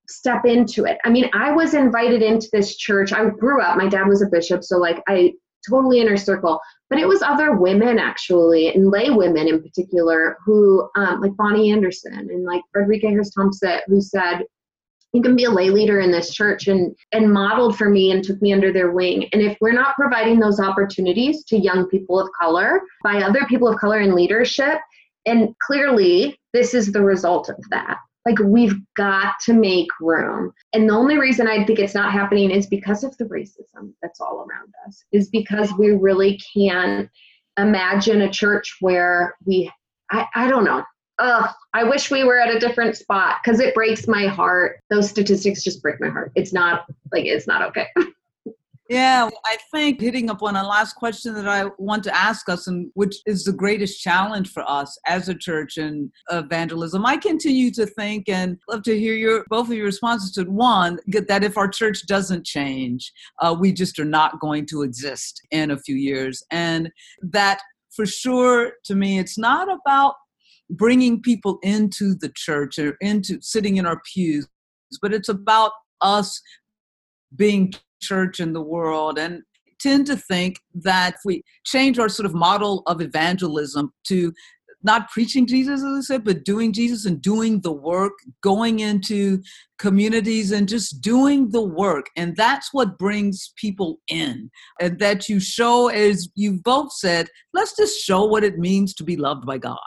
step 0.09 0.47
into 0.47 0.85
it. 0.85 0.99
I 1.05 1.11
mean 1.11 1.31
i 1.33 1.53
was 1.53 1.75
invited 1.75 2.23
into 2.23 2.49
this 2.53 2.77
church. 2.77 3.13
I 3.13 3.29
grew 3.31 3.63
up 3.63 3.77
my 3.77 3.89
dad 3.89 4.09
was 4.09 4.23
a 4.23 4.27
bishop 4.27 4.65
so 4.65 4.79
like 4.79 5.03
i 5.09 5.33
totally 5.69 6.01
inner 6.01 6.17
circle 6.17 6.61
but 6.91 6.99
it 6.99 7.07
was 7.07 7.23
other 7.23 7.57
women 7.57 7.99
actually 7.99 8.75
and 8.75 8.91
lay 8.91 9.11
women 9.11 9.49
in 9.49 9.63
particular 9.63 10.37
who 10.45 10.89
um, 10.97 11.21
like 11.21 11.37
bonnie 11.37 11.71
anderson 11.71 12.15
and 12.15 12.45
like 12.45 12.63
frederica 12.73 13.09
harris 13.09 13.31
thompson 13.31 13.79
who 13.87 14.01
said 14.01 14.45
you 15.13 15.23
can 15.23 15.37
be 15.37 15.45
a 15.45 15.51
lay 15.51 15.71
leader 15.71 16.01
in 16.01 16.11
this 16.11 16.35
church 16.35 16.69
and 16.69 16.95
and 17.13 17.33
modeled 17.33 17.77
for 17.79 17.89
me 17.89 18.11
and 18.13 18.23
took 18.23 18.41
me 18.43 18.53
under 18.53 18.73
their 18.73 18.91
wing. 18.91 19.27
And 19.33 19.41
if 19.41 19.57
we're 19.61 19.73
not 19.73 19.95
providing 19.97 20.39
those 20.39 20.61
opportunities 20.61 21.45
to 21.45 21.59
young 21.59 21.89
people 21.89 22.21
of 22.21 22.29
color 22.39 22.83
by 23.03 23.23
other 23.23 23.47
people 23.47 23.69
of 23.69 23.79
color 23.79 24.01
in 24.01 24.15
leadership 24.15 24.79
and 25.27 25.55
clearly 25.61 26.39
this 26.53 26.75
is 26.75 26.93
the 26.93 27.03
result 27.03 27.49
of 27.49 27.57
that 27.71 27.99
like 28.25 28.39
we've 28.41 28.77
got 28.97 29.35
to 29.45 29.53
make 29.53 29.89
room. 30.01 30.53
And 30.73 30.89
the 30.89 30.95
only 30.95 31.19
reason 31.19 31.49
I 31.49 31.65
think 31.65 31.79
it's 31.79 31.95
not 31.95 32.13
happening 32.13 32.51
is 32.51 32.67
because 32.67 33.05
of 33.05 33.17
the 33.17 33.25
racism 33.25 33.93
that's 34.03 34.21
all 34.21 34.47
around 34.49 34.73
us. 34.87 35.05
Is 35.13 35.29
because 35.29 35.73
we 35.79 35.91
really 35.93 36.41
can't 36.55 37.09
imagine 37.59 38.23
a 38.23 38.31
church 38.31 38.77
where 38.81 39.37
we 39.45 39.71
I, 40.11 40.27
I 40.35 40.49
don't 40.49 40.65
know. 40.65 40.85
Ugh, 41.21 41.51
I 41.75 41.85
wish 41.85 42.11
we 42.11 42.23
were 42.23 42.39
at 42.39 42.55
a 42.55 42.61
different 42.61 42.97
spot 42.97 43.37
because 43.43 43.61
it 43.61 43.75
breaks 43.75 44.07
my 44.07 44.27
heart. 44.27 44.81
Those 44.89 45.09
statistics 45.09 45.65
just 45.65 45.83
break 45.83 46.01
my 46.01 46.09
heart. 46.09 46.33
It's 46.37 46.53
not 46.53 46.85
like 47.13 47.25
it's 47.25 47.47
not 47.47 47.63
okay. 47.63 47.89
Yeah, 48.89 49.29
I 49.45 49.59
think 49.71 50.01
hitting 50.01 50.31
up 50.31 50.43
on 50.43 50.57
a 50.57 50.67
last 50.67 50.95
question 50.95 51.35
that 51.35 51.47
I 51.47 51.67
want 51.77 52.03
to 52.05 52.17
ask 52.17 52.49
us, 52.49 52.69
and 52.69 52.91
which 52.95 53.17
is 53.27 53.45
the 53.45 53.53
greatest 53.53 54.01
challenge 54.01 54.51
for 54.51 54.65
us 54.67 54.99
as 55.07 55.29
a 55.29 55.35
church 55.35 55.77
in 55.77 56.11
evangelism. 56.31 57.05
I 57.05 57.19
continue 57.19 57.71
to 57.73 57.85
think 57.85 58.31
and 58.31 58.57
love 58.67 58.83
to 58.85 58.99
hear 58.99 59.15
your 59.15 59.45
both 59.51 59.69
of 59.69 59.75
your 59.75 59.85
responses 59.85 60.33
to 60.33 60.45
one 60.45 60.99
that 61.07 61.45
if 61.45 61.59
our 61.59 61.69
church 61.69 62.07
doesn't 62.07 62.47
change, 62.47 63.13
uh, 63.41 63.55
we 63.59 63.75
just 63.75 63.99
are 63.99 64.07
not 64.07 64.41
going 64.41 64.65
to 64.67 64.83
exist 64.83 65.43
in 65.51 65.71
a 65.71 65.79
few 65.79 65.97
years, 65.97 66.43
and 66.51 66.91
that 67.21 67.61
for 67.91 68.07
sure 68.07 68.73
to 68.85 68.95
me, 68.95 69.19
it's 69.19 69.37
not 69.37 69.69
about 69.71 70.15
bringing 70.71 71.21
people 71.21 71.59
into 71.63 72.15
the 72.15 72.31
church 72.35 72.79
or 72.79 72.97
into 73.03 73.39
sitting 73.43 73.77
in 73.77 73.85
our 73.85 74.01
pews, 74.15 74.49
but 75.03 75.13
it's 75.13 75.29
about 75.29 75.73
us 76.01 76.41
being 77.37 77.75
church 78.01 78.41
in 78.41 78.53
the 78.53 78.63
world 78.63 79.19
and 79.19 79.43
tend 79.81 80.07
to 80.07 80.17
think 80.17 80.57
that 80.75 81.15
if 81.15 81.21
we 81.25 81.43
change 81.65 81.99
our 81.99 82.09
sort 82.09 82.27
of 82.27 82.35
model 82.35 82.83
of 82.87 83.01
evangelism 83.01 83.93
to 84.09 84.33
not 84.83 85.11
preaching 85.11 85.47
Jesus, 85.47 85.81
as 85.81 85.99
I 85.99 86.01
said, 86.03 86.25
but 86.25 86.45
doing 86.45 86.73
Jesus 86.73 87.05
and 87.05 87.21
doing 87.21 87.61
the 87.61 87.73
work, 87.73 88.13
going 88.43 88.81
into 88.81 89.43
communities 89.79 90.53
and 90.53 90.69
just 90.69 91.01
doing 91.01 91.51
the 91.51 91.65
work. 91.65 92.07
And 92.17 92.37
that's 92.37 92.69
what 92.73 92.99
brings 92.99 93.53
people 93.57 93.99
in. 94.09 94.51
And 94.81 94.99
that 95.01 95.29
you 95.29 95.41
show, 95.41 95.89
as 95.89 96.29
you 96.37 96.61
both 96.63 96.93
said, 96.93 97.29
let's 97.53 97.77
just 97.77 98.01
show 98.01 98.25
what 98.25 98.45
it 98.45 98.59
means 98.59 98.95
to 98.95 99.05
be 99.05 99.17
loved 99.17 99.47
by 99.47 99.59
God. 99.59 99.79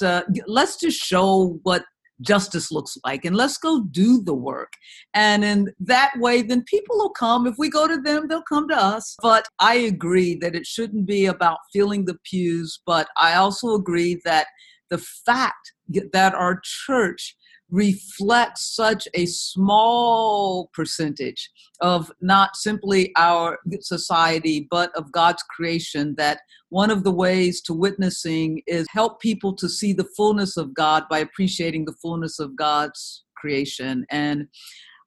Uh, 0.00 0.22
let's 0.46 0.78
just 0.78 0.98
show 0.98 1.58
what 1.62 1.84
justice 2.20 2.70
looks 2.72 2.96
like 3.04 3.24
and 3.24 3.36
let's 3.36 3.58
go 3.58 3.84
do 3.90 4.22
the 4.22 4.34
work. 4.34 4.72
And 5.14 5.44
in 5.44 5.72
that 5.80 6.12
way 6.16 6.42
then 6.42 6.62
people 6.64 6.96
will 6.96 7.10
come. 7.10 7.46
If 7.46 7.54
we 7.58 7.70
go 7.70 7.86
to 7.86 8.00
them 8.00 8.28
they'll 8.28 8.42
come 8.42 8.68
to 8.68 8.76
us. 8.76 9.16
But 9.22 9.46
i 9.60 9.74
agree 9.74 10.34
that 10.36 10.54
it 10.54 10.66
shouldn't 10.66 11.06
be 11.06 11.26
about 11.26 11.58
filling 11.72 12.04
the 12.04 12.18
pews 12.24 12.80
but 12.86 13.08
i 13.20 13.34
also 13.34 13.74
agree 13.74 14.20
that 14.24 14.46
the 14.90 14.98
fact 14.98 15.72
that 16.12 16.34
our 16.34 16.60
church 16.62 17.36
reflects 17.70 18.74
such 18.74 19.06
a 19.14 19.26
small 19.26 20.70
percentage 20.72 21.50
of 21.80 22.10
not 22.20 22.56
simply 22.56 23.12
our 23.16 23.58
society 23.80 24.66
but 24.70 24.94
of 24.96 25.12
God's 25.12 25.42
creation 25.54 26.14
that 26.16 26.40
one 26.70 26.90
of 26.90 27.04
the 27.04 27.10
ways 27.10 27.60
to 27.62 27.74
witnessing 27.74 28.62
is 28.66 28.86
help 28.90 29.20
people 29.20 29.54
to 29.56 29.68
see 29.68 29.92
the 29.92 30.08
fullness 30.16 30.56
of 30.56 30.74
God 30.74 31.04
by 31.10 31.18
appreciating 31.18 31.84
the 31.84 31.96
fullness 32.00 32.38
of 32.38 32.56
God's 32.56 33.24
creation 33.36 34.04
and 34.10 34.48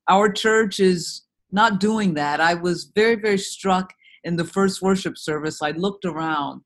our 0.07 0.31
church 0.31 0.79
is 0.79 1.23
not 1.51 1.81
doing 1.81 2.13
that 2.13 2.39
i 2.39 2.53
was 2.53 2.89
very 2.95 3.15
very 3.15 3.37
struck 3.37 3.91
in 4.23 4.37
the 4.37 4.45
first 4.45 4.81
worship 4.81 5.17
service 5.17 5.61
i 5.61 5.71
looked 5.71 6.05
around 6.05 6.61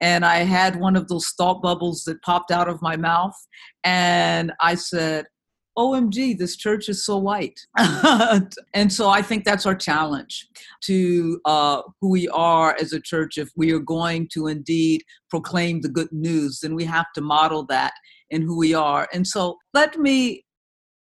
and 0.00 0.24
I 0.24 0.38
had 0.38 0.76
one 0.76 0.96
of 0.96 1.08
those 1.08 1.28
thought 1.38 1.62
bubbles 1.62 2.04
that 2.04 2.20
popped 2.22 2.50
out 2.50 2.68
of 2.68 2.82
my 2.82 2.96
mouth. 2.96 3.34
And 3.84 4.52
I 4.60 4.74
said, 4.74 5.26
OMG, 5.76 6.38
this 6.38 6.56
church 6.56 6.88
is 6.88 7.04
so 7.04 7.18
white. 7.18 7.60
and 8.74 8.92
so 8.92 9.08
I 9.08 9.22
think 9.22 9.44
that's 9.44 9.66
our 9.66 9.74
challenge 9.74 10.48
to 10.84 11.40
uh, 11.44 11.82
who 12.00 12.10
we 12.10 12.28
are 12.28 12.76
as 12.80 12.92
a 12.92 13.00
church. 13.00 13.38
If 13.38 13.50
we 13.56 13.72
are 13.72 13.80
going 13.80 14.28
to 14.32 14.46
indeed 14.46 15.02
proclaim 15.28 15.80
the 15.80 15.88
good 15.88 16.12
news, 16.12 16.60
then 16.60 16.74
we 16.74 16.84
have 16.84 17.06
to 17.14 17.20
model 17.20 17.64
that 17.66 17.92
in 18.30 18.42
who 18.42 18.56
we 18.56 18.74
are. 18.74 19.08
And 19.12 19.26
so 19.26 19.56
let 19.74 19.98
me 19.98 20.44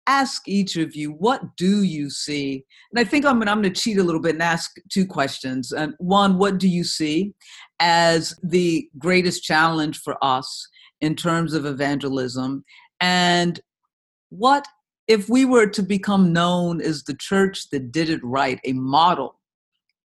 ask 0.08 0.48
each 0.48 0.76
of 0.76 0.96
you, 0.96 1.12
what 1.12 1.56
do 1.56 1.84
you 1.84 2.10
see? 2.10 2.66
And 2.92 3.00
I 3.00 3.04
think 3.04 3.26
I'm, 3.26 3.42
I'm 3.44 3.62
going 3.62 3.64
to 3.64 3.82
cheat 3.82 4.00
a 4.00 4.04
little 4.04 4.22
bit 4.22 4.34
and 4.34 4.44
ask 4.44 4.76
two 4.92 5.06
questions. 5.06 5.72
And 5.72 5.94
one, 6.00 6.38
what 6.38 6.58
do 6.58 6.68
you 6.68 6.84
see 6.84 7.34
as 7.80 8.36
the 8.42 8.90
greatest 8.98 9.44
challenge 9.44 10.00
for 10.00 10.18
us 10.24 10.68
in 11.00 11.16
terms 11.16 11.54
of 11.54 11.66
evangelism? 11.66 12.66
And 13.00 13.60
what 14.30 14.66
if 15.08 15.28
we 15.28 15.44
were 15.44 15.68
to 15.68 15.82
become 15.82 16.32
known 16.32 16.82
as 16.82 17.04
the 17.04 17.16
church 17.16 17.70
that 17.72 17.92
did 17.92 18.10
it 18.10 18.24
right, 18.24 18.60
a 18.64 18.74
model 18.74 19.40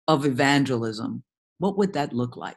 of 0.08 0.24
evangelism? 0.24 1.22
What 1.58 1.76
would 1.78 1.92
that 1.92 2.12
look 2.12 2.36
like? 2.36 2.56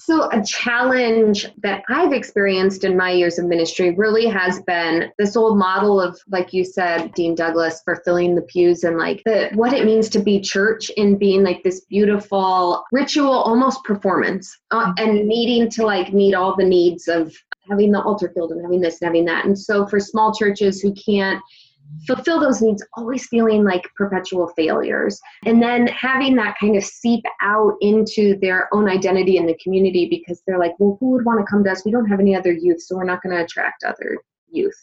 So, 0.00 0.30
a 0.30 0.42
challenge 0.44 1.48
that 1.58 1.82
I've 1.88 2.12
experienced 2.12 2.84
in 2.84 2.96
my 2.96 3.10
years 3.10 3.36
of 3.40 3.46
ministry 3.46 3.96
really 3.96 4.26
has 4.26 4.62
been 4.62 5.10
this 5.18 5.36
old 5.36 5.58
model 5.58 6.00
of, 6.00 6.20
like 6.28 6.52
you 6.52 6.64
said, 6.64 7.12
Dean 7.14 7.34
Douglas, 7.34 7.82
for 7.84 7.96
filling 8.04 8.36
the 8.36 8.42
pews 8.42 8.84
and 8.84 8.96
like 8.96 9.22
the, 9.24 9.50
what 9.54 9.72
it 9.72 9.84
means 9.84 10.08
to 10.10 10.20
be 10.20 10.40
church 10.40 10.88
in 10.90 11.18
being 11.18 11.42
like 11.42 11.64
this 11.64 11.80
beautiful 11.80 12.84
ritual, 12.92 13.32
almost 13.32 13.82
performance, 13.82 14.56
uh, 14.70 14.92
mm-hmm. 14.92 15.04
and 15.04 15.26
needing 15.26 15.68
to 15.70 15.84
like 15.84 16.12
meet 16.12 16.32
all 16.32 16.54
the 16.54 16.64
needs 16.64 17.08
of 17.08 17.34
having 17.68 17.90
the 17.90 18.00
altar 18.00 18.30
filled 18.32 18.52
and 18.52 18.62
having 18.62 18.80
this 18.80 19.02
and 19.02 19.08
having 19.08 19.24
that. 19.24 19.46
And 19.46 19.58
so, 19.58 19.84
for 19.84 19.98
small 19.98 20.32
churches 20.32 20.80
who 20.80 20.94
can't 20.94 21.42
fulfill 22.06 22.40
those 22.40 22.60
needs, 22.62 22.84
always 22.94 23.26
feeling 23.26 23.64
like 23.64 23.88
perpetual 23.96 24.48
failures. 24.56 25.20
And 25.44 25.62
then 25.62 25.86
having 25.88 26.36
that 26.36 26.56
kind 26.60 26.76
of 26.76 26.84
seep 26.84 27.24
out 27.42 27.74
into 27.80 28.38
their 28.40 28.68
own 28.72 28.88
identity 28.88 29.36
in 29.36 29.46
the 29.46 29.58
community 29.62 30.08
because 30.08 30.42
they're 30.46 30.58
like, 30.58 30.74
well, 30.78 30.96
who 31.00 31.10
would 31.12 31.24
want 31.24 31.40
to 31.40 31.50
come 31.50 31.64
to 31.64 31.70
us? 31.70 31.84
We 31.84 31.90
don't 31.90 32.08
have 32.08 32.20
any 32.20 32.34
other 32.36 32.52
youth, 32.52 32.82
so 32.82 32.96
we're 32.96 33.04
not 33.04 33.22
going 33.22 33.36
to 33.36 33.44
attract 33.44 33.84
other 33.84 34.18
youth 34.50 34.76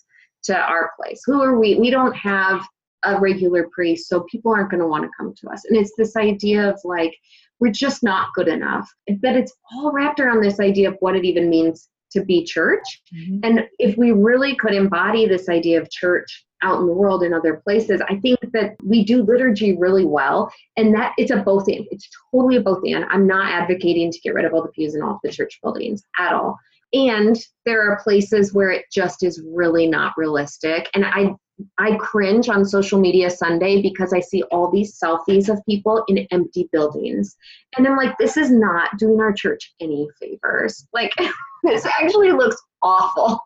to 0.43 0.57
our 0.57 0.91
place. 0.99 1.21
Who 1.25 1.41
are 1.41 1.59
we? 1.59 1.75
We 1.75 1.89
don't 1.89 2.15
have 2.15 2.65
a 3.03 3.19
regular 3.19 3.69
priest, 3.71 4.09
so 4.09 4.21
people 4.31 4.51
aren't 4.51 4.71
going 4.71 4.81
to 4.81 4.87
want 4.87 5.03
to 5.03 5.11
come 5.17 5.33
to 5.41 5.49
us. 5.49 5.63
And 5.65 5.77
it's 5.77 5.93
this 5.97 6.15
idea 6.15 6.69
of 6.69 6.79
like, 6.83 7.15
we're 7.59 7.71
just 7.71 8.03
not 8.03 8.33
good 8.35 8.47
enough. 8.47 8.89
But 9.21 9.35
it's 9.35 9.53
all 9.71 9.91
wrapped 9.91 10.19
around 10.19 10.41
this 10.41 10.59
idea 10.59 10.89
of 10.89 10.97
what 10.99 11.15
it 11.15 11.23
even 11.23 11.49
means 11.49 11.87
to 12.15 12.25
be 12.25 12.43
church. 12.43 12.83
Mm-hmm. 13.15 13.39
And 13.43 13.67
if 13.79 13.97
we 13.97 14.11
really 14.11 14.55
could 14.55 14.73
embody 14.73 15.27
this 15.27 15.47
idea 15.49 15.81
of 15.81 15.89
church 15.91 16.45
out 16.63 16.79
in 16.79 16.87
the 16.87 16.93
world 16.93 17.23
in 17.23 17.33
other 17.33 17.61
places, 17.63 18.01
I 18.09 18.15
think 18.17 18.39
that 18.53 18.75
we 18.83 19.03
do 19.03 19.23
liturgy 19.23 19.77
really 19.77 20.05
well. 20.05 20.51
And 20.77 20.93
that 20.95 21.13
it's 21.17 21.31
a 21.31 21.37
both 21.37 21.67
and. 21.67 21.85
It's 21.91 22.09
totally 22.31 22.57
a 22.57 22.61
both 22.61 22.81
and. 22.85 23.05
I'm 23.05 23.27
not 23.27 23.51
advocating 23.51 24.11
to 24.11 24.19
get 24.21 24.33
rid 24.33 24.45
of 24.45 24.53
all 24.53 24.63
the 24.63 24.69
pews 24.69 24.95
in 24.95 25.01
all 25.01 25.19
the 25.23 25.31
church 25.31 25.59
buildings 25.61 26.03
at 26.17 26.33
all. 26.33 26.57
And 26.93 27.37
there 27.65 27.81
are 27.81 28.01
places 28.01 28.53
where 28.53 28.71
it 28.71 28.85
just 28.91 29.23
is 29.23 29.41
really 29.45 29.87
not 29.87 30.13
realistic. 30.17 30.89
And 30.93 31.05
I 31.05 31.35
I 31.77 31.95
cringe 31.95 32.49
on 32.49 32.65
social 32.65 32.99
media 32.99 33.29
Sunday 33.29 33.81
because 33.81 34.11
I 34.11 34.19
see 34.19 34.43
all 34.43 34.69
these 34.69 34.99
selfies 34.99 35.47
of 35.49 35.65
people 35.65 36.03
in 36.07 36.27
empty 36.31 36.69
buildings. 36.71 37.37
And 37.77 37.87
I'm 37.87 37.95
like, 37.95 38.17
this 38.17 38.35
is 38.35 38.51
not 38.51 38.97
doing 38.97 39.19
our 39.21 39.33
church 39.33 39.73
any 39.79 40.07
favors. 40.19 40.85
Like, 40.93 41.13
this 41.65 41.85
actually 41.85 42.31
looks 42.31 42.61
awful. 42.81 43.39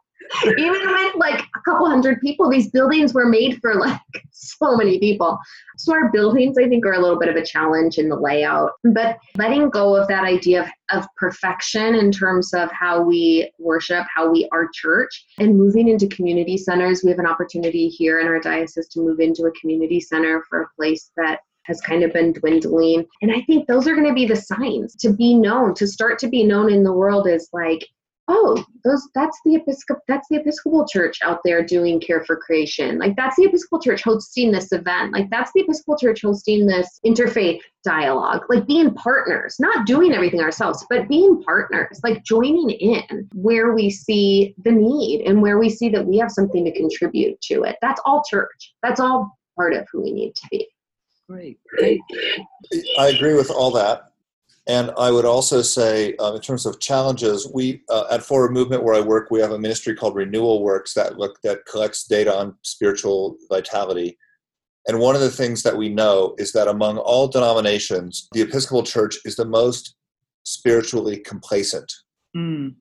Even 0.45 0.73
with 0.73 1.15
like 1.15 1.39
a 1.39 1.61
couple 1.65 1.89
hundred 1.89 2.21
people, 2.21 2.49
these 2.49 2.69
buildings 2.69 3.15
were 3.15 3.25
made 3.25 3.59
for 3.61 3.75
like 3.75 3.99
so 4.31 4.75
many 4.75 4.99
people. 4.99 5.39
So 5.77 5.93
our 5.93 6.11
buildings, 6.11 6.55
I 6.57 6.67
think, 6.67 6.85
are 6.85 6.93
a 6.93 6.99
little 6.99 7.17
bit 7.17 7.29
of 7.29 7.35
a 7.35 7.45
challenge 7.45 7.97
in 7.97 8.09
the 8.09 8.15
layout. 8.15 8.73
But 8.83 9.17
letting 9.37 9.69
go 9.69 9.95
of 9.95 10.07
that 10.07 10.25
idea 10.25 10.61
of, 10.61 10.69
of 10.91 11.07
perfection 11.17 11.95
in 11.95 12.11
terms 12.11 12.53
of 12.53 12.69
how 12.71 13.01
we 13.01 13.51
worship, 13.57 14.05
how 14.13 14.29
we 14.29 14.47
are 14.51 14.69
church, 14.71 15.25
and 15.39 15.57
moving 15.57 15.87
into 15.87 16.07
community 16.07 16.57
centers. 16.57 17.01
We 17.03 17.09
have 17.09 17.19
an 17.19 17.25
opportunity 17.25 17.87
here 17.87 18.19
in 18.19 18.27
our 18.27 18.39
diocese 18.39 18.87
to 18.89 18.99
move 18.99 19.19
into 19.19 19.45
a 19.45 19.59
community 19.59 19.99
center 19.99 20.43
for 20.47 20.61
a 20.61 20.69
place 20.77 21.09
that 21.17 21.39
has 21.63 21.81
kind 21.81 22.03
of 22.03 22.13
been 22.13 22.33
dwindling. 22.33 23.05
And 23.21 23.31
I 23.31 23.41
think 23.41 23.67
those 23.67 23.87
are 23.87 23.95
going 23.95 24.07
to 24.07 24.13
be 24.13 24.25
the 24.25 24.35
signs 24.35 24.95
to 24.97 25.13
be 25.13 25.35
known, 25.35 25.73
to 25.75 25.87
start 25.87 26.19
to 26.19 26.27
be 26.27 26.43
known 26.43 26.71
in 26.71 26.83
the 26.83 26.93
world 26.93 27.27
as 27.27 27.47
like 27.53 27.87
oh 28.29 28.63
those 28.85 29.09
that's 29.15 29.37
the 29.43 29.55
episcopal 29.55 30.01
that's 30.07 30.27
the 30.29 30.37
episcopal 30.37 30.87
church 30.87 31.17
out 31.23 31.39
there 31.43 31.63
doing 31.63 31.99
care 31.99 32.23
for 32.23 32.37
creation. 32.37 32.97
Like 32.97 33.15
that's 33.15 33.35
the 33.35 33.45
episcopal 33.45 33.81
church 33.81 34.03
hosting 34.03 34.51
this 34.51 34.71
event. 34.71 35.13
Like 35.13 35.29
that's 35.29 35.51
the 35.53 35.61
episcopal 35.61 35.97
church 35.97 36.21
hosting 36.21 36.65
this 36.65 36.99
interfaith 37.05 37.59
dialogue. 37.83 38.43
Like 38.47 38.67
being 38.67 38.93
partners 38.93 39.57
not 39.59 39.85
doing 39.85 40.13
everything 40.13 40.39
ourselves 40.39 40.85
but 40.89 41.09
being 41.09 41.41
partners. 41.43 41.99
Like 42.03 42.23
joining 42.23 42.69
in 42.69 43.27
where 43.33 43.73
we 43.73 43.89
see 43.89 44.55
the 44.63 44.71
need 44.71 45.23
and 45.25 45.41
where 45.41 45.57
we 45.57 45.69
see 45.69 45.89
that 45.89 46.05
we 46.05 46.17
have 46.19 46.31
something 46.31 46.63
to 46.63 46.71
contribute 46.71 47.41
to 47.41 47.63
it. 47.63 47.77
That's 47.81 48.01
all 48.05 48.23
church. 48.29 48.73
That's 48.83 48.99
all 48.99 49.37
part 49.55 49.73
of 49.73 49.87
who 49.91 50.03
we 50.03 50.11
need 50.13 50.35
to 50.35 50.47
be. 50.51 50.67
Great, 51.27 51.59
great. 51.69 52.01
i 52.97 53.09
agree 53.09 53.35
with 53.35 53.51
all 53.51 53.69
that 53.69 54.13
and 54.69 54.91
I 54.99 55.09
would 55.09 55.25
also 55.25 55.63
say, 55.63 56.15
um, 56.17 56.35
in 56.35 56.41
terms 56.41 56.67
of 56.67 56.79
challenges, 56.79 57.49
we 57.51 57.81
uh, 57.89 58.03
at 58.11 58.21
Forward 58.21 58.51
Movement, 58.51 58.83
where 58.83 58.93
I 58.93 59.01
work, 59.01 59.31
we 59.31 59.41
have 59.41 59.51
a 59.51 59.57
ministry 59.57 59.95
called 59.95 60.15
Renewal 60.15 60.61
Works 60.61 60.93
that 60.93 61.17
look 61.17 61.41
that 61.41 61.65
collects 61.65 62.03
data 62.03 62.31
on 62.31 62.55
spiritual 62.61 63.35
vitality. 63.49 64.15
And 64.87 64.99
one 64.99 65.15
of 65.15 65.21
the 65.21 65.31
things 65.31 65.63
that 65.63 65.75
we 65.75 65.89
know 65.89 66.35
is 66.37 66.51
that 66.51 66.67
among 66.67 66.99
all 66.99 67.27
denominations, 67.27 68.27
the 68.31 68.41
Episcopal 68.41 68.83
Church 68.83 69.17
is 69.25 69.35
the 69.35 69.45
most 69.45 69.95
spiritually 70.43 71.17
complacent. 71.17 71.91
Mm. 72.37 72.75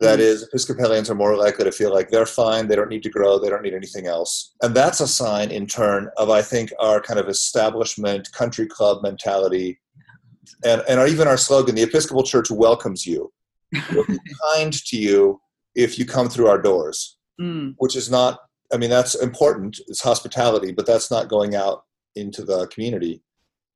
That 0.00 0.18
mm. 0.18 0.22
is, 0.22 0.44
Episcopalians 0.44 1.10
are 1.10 1.14
more 1.14 1.36
likely 1.36 1.66
to 1.66 1.72
feel 1.72 1.92
like 1.92 2.08
they're 2.08 2.24
fine, 2.24 2.68
they 2.68 2.76
don't 2.76 2.90
need 2.90 3.02
to 3.02 3.10
grow, 3.10 3.38
they 3.38 3.50
don't 3.50 3.62
need 3.62 3.74
anything 3.74 4.06
else. 4.06 4.54
And 4.62 4.74
that's 4.74 5.00
a 5.00 5.08
sign, 5.08 5.50
in 5.50 5.66
turn, 5.66 6.08
of 6.16 6.30
I 6.30 6.40
think 6.40 6.72
our 6.80 7.02
kind 7.02 7.20
of 7.20 7.28
establishment 7.28 8.32
country 8.32 8.66
club 8.66 9.02
mentality 9.02 9.78
and, 10.64 10.82
and 10.88 11.08
even 11.08 11.28
our 11.28 11.36
slogan, 11.36 11.74
the 11.74 11.82
Episcopal 11.82 12.22
Church 12.22 12.50
welcomes 12.50 13.06
you. 13.06 13.32
We'll 13.92 14.06
be 14.06 14.18
kind 14.54 14.72
to 14.72 14.96
you 14.96 15.40
if 15.74 15.98
you 15.98 16.06
come 16.06 16.28
through 16.28 16.48
our 16.48 16.60
doors, 16.60 17.16
mm. 17.40 17.74
which 17.78 17.96
is 17.96 18.10
not, 18.10 18.40
I 18.72 18.76
mean, 18.76 18.90
that's 18.90 19.14
important. 19.14 19.78
It's 19.88 20.02
hospitality, 20.02 20.72
but 20.72 20.86
that's 20.86 21.10
not 21.10 21.28
going 21.28 21.54
out 21.54 21.84
into 22.14 22.44
the 22.44 22.66
community. 22.68 23.22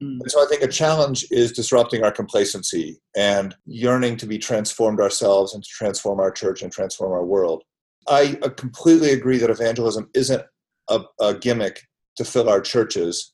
Mm. 0.03 0.21
And 0.21 0.31
so 0.31 0.43
I 0.43 0.47
think 0.49 0.63
a 0.63 0.69
challenge 0.69 1.27
is 1.31 1.53
disrupting 1.53 2.03
our 2.03 2.13
complacency 2.13 3.01
and 3.17 3.55
yearning 3.67 4.17
to 4.19 4.27
be 4.27 4.39
transformed 4.39 5.01
ourselves 5.01 5.55
and 5.55 5.63
to 5.63 5.69
transform 5.71 6.21
our 6.21 6.31
church 6.31 6.63
and 6.63 6.73
transform 6.73 7.13
our 7.13 7.25
world. 7.25 7.63
I 8.09 8.39
completely 8.57 9.13
agree 9.13 9.39
that 9.39 9.51
evangelism 9.51 10.09
isn't 10.15 10.43
a, 10.89 11.01
a 11.21 11.35
gimmick 11.35 11.83
to 12.17 12.25
fill 12.25 12.49
our 12.49 12.61
churches, 12.61 13.33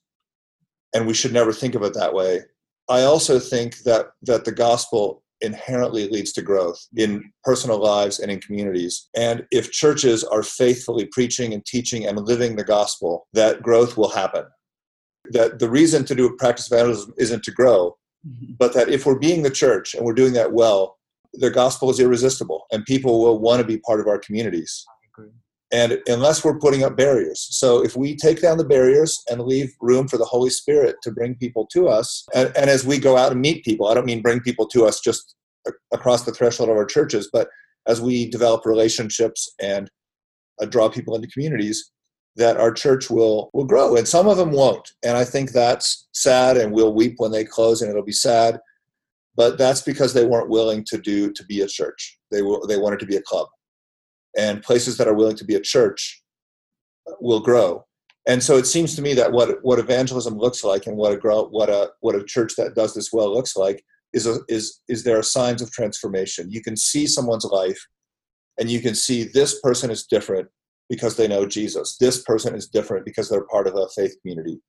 and 0.95 1.07
we 1.07 1.15
should 1.15 1.33
never 1.33 1.53
think 1.53 1.75
of 1.75 1.83
it 1.83 1.95
that 1.95 2.15
way. 2.15 2.41
I 2.89 3.03
also 3.03 3.39
think 3.39 3.79
that 3.79 4.07
that 4.23 4.45
the 4.45 4.53
gospel 4.53 5.23
inherently 5.41 6.09
leads 6.09 6.33
to 6.33 6.43
growth 6.43 6.87
in 6.97 7.31
personal 7.45 7.79
lives 7.79 8.21
and 8.21 8.31
in 8.31 8.41
communities. 8.41 9.09
And 9.15 9.47
if 9.51 9.71
churches 9.71 10.25
are 10.25 10.43
faithfully 10.43 11.07
preaching 11.13 11.53
and 11.53 11.65
teaching 11.67 12.07
and 12.07 12.19
living 12.19 12.57
the 12.57 12.65
gospel, 12.65 13.27
that 13.35 13.63
growth 13.63 13.97
will 13.97 14.09
happen. 14.09 14.45
That 15.31 15.59
the 15.59 15.69
reason 15.69 16.05
to 16.07 16.15
do 16.15 16.27
a 16.27 16.37
practice 16.37 16.71
of 16.71 16.79
evangelism 16.79 17.15
isn't 17.19 17.45
to 17.45 17.51
grow, 17.51 17.97
mm-hmm. 18.27 18.55
but 18.59 18.73
that 18.75 18.89
if 18.89 19.05
we're 19.05 19.19
being 19.19 19.43
the 19.43 19.51
church 19.51 19.95
and 19.95 20.05
we're 20.05 20.15
doing 20.15 20.33
that 20.35 20.53
well, 20.53 20.97
the 21.35 21.51
gospel 21.51 21.91
is 21.91 22.01
irresistible 22.01 22.65
and 22.73 22.85
people 22.87 23.21
will 23.21 23.39
want 23.39 23.61
to 23.61 23.67
be 23.67 23.79
part 23.79 24.01
of 24.01 24.07
our 24.07 24.19
communities. 24.19 24.87
And 25.73 25.99
unless 26.07 26.45
we're 26.45 26.59
putting 26.59 26.85
up 26.85 26.97
barriers. 26.97 27.47
So 27.51 27.85
if 27.85 27.97
we 27.97 28.17
take 28.17 28.41
down 28.41 28.59
the 28.59 28.65
barriers 28.65 29.23
and 29.29 29.41
leave 29.43 29.73
room 29.81 30.07
for 30.07 30.17
the 30.17 30.25
holy 30.25 30.51
spirit 30.51 30.97
to 31.03 31.11
bring 31.11 31.35
people 31.35 31.67
to 31.73 31.89
us 31.89 32.25
and, 32.35 32.53
and 32.57 32.71
as 32.71 32.87
we 32.87 32.99
go 32.99 33.17
out 33.17 33.33
and 33.33 33.41
meet 33.41 33.65
people 33.65 33.89
i 33.89 33.95
don't 33.95 34.07
mean 34.07 34.23
bring 34.23 34.41
people 34.41 34.67
to 34.69 34.85
us 34.85 35.01
just 35.01 35.35
across 35.93 36.23
the 36.25 36.33
threshold 36.33 36.69
of 36.69 36.77
our 36.77 36.85
churches 36.85 37.29
but 37.33 37.49
as 37.87 38.01
we 38.01 38.29
develop 38.31 38.65
relationships 38.65 39.53
and 39.61 39.91
uh, 40.61 40.67
draw 40.67 40.89
people 40.89 41.15
into 41.15 41.29
communities 41.29 41.91
that 42.37 42.57
our 42.57 42.73
church 42.73 43.11
will 43.11 43.51
will 43.53 43.65
grow 43.65 43.97
and 43.97 44.07
some 44.07 44.29
of 44.29 44.37
them 44.37 44.53
won't. 44.53 44.93
And 45.05 45.17
i 45.17 45.25
think 45.25 45.51
that's 45.51 46.07
sad 46.13 46.57
and 46.57 46.73
we'll 46.73 46.95
weep 46.95 47.15
when 47.19 47.33
they 47.33 47.45
close 47.45 47.83
and 47.83 47.91
it'll 47.91 48.05
be 48.05 48.13
sad 48.13 48.61
but 49.37 49.59
that's 49.59 49.83
because 49.83 50.15
they 50.15 50.25
weren't 50.25 50.49
willing 50.49 50.83
to 50.85 50.97
do 50.97 51.31
to 51.31 51.45
be 51.45 51.61
a 51.61 51.67
church. 51.67 52.19
They 52.31 52.41
were 52.41 52.67
they 52.67 52.79
wanted 52.79 53.01
to 53.01 53.07
be 53.07 53.17
a 53.17 53.23
club 53.23 53.49
and 54.37 54.63
places 54.63 54.97
that 54.97 55.09
are 55.09 55.15
willing 55.15 55.37
to 55.37 55.45
be 55.45 55.55
a 55.55 55.61
church 55.61 56.23
will 57.21 57.41
grow 57.41 57.85
and 58.29 58.43
so 58.43 58.57
it 58.57 58.67
seems 58.67 58.97
to 58.97 59.03
me 59.03 59.15
that 59.15 59.33
what 59.33 59.59
what 59.63 59.79
evangelism 59.79 60.37
looks 60.37 60.65
like 60.65 60.87
and 60.87 60.97
what 60.97 61.13
a 61.13 61.17
grow 61.17 61.47
what 61.49 61.69
a 61.69 61.91
what 62.01 62.15
a 62.15 62.25
church 62.25 62.55
that 62.57 62.75
does 62.75 62.95
this 62.95 63.13
well 63.13 63.33
looks 63.33 63.57
like 63.57 63.85
is 64.13 64.27
a, 64.27 64.39
is 64.49 64.81
is 64.89 65.05
there 65.05 65.19
are 65.19 65.23
signs 65.23 65.63
of 65.63 65.71
transformation 65.71 66.51
you 66.51 66.63
can 66.63 66.77
see 66.77 67.07
someone's 67.07 67.45
life 67.45 67.79
and 68.59 68.71
you 68.71 68.81
can 68.81 68.95
see 68.95 69.25
this 69.25 69.61
person 69.61 69.91
is 69.91 70.07
different 70.07 70.49
because 70.89 71.17
they 71.17 71.29
know 71.29 71.47
Jesus. 71.47 71.97
This 71.99 72.23
person 72.23 72.55
is 72.55 72.69
different 72.69 73.05
because 73.05 73.29
they're 73.29 73.47
part 73.47 73.67
of 73.67 73.75
a 73.75 73.89
faith 73.95 74.17
community. 74.23 74.61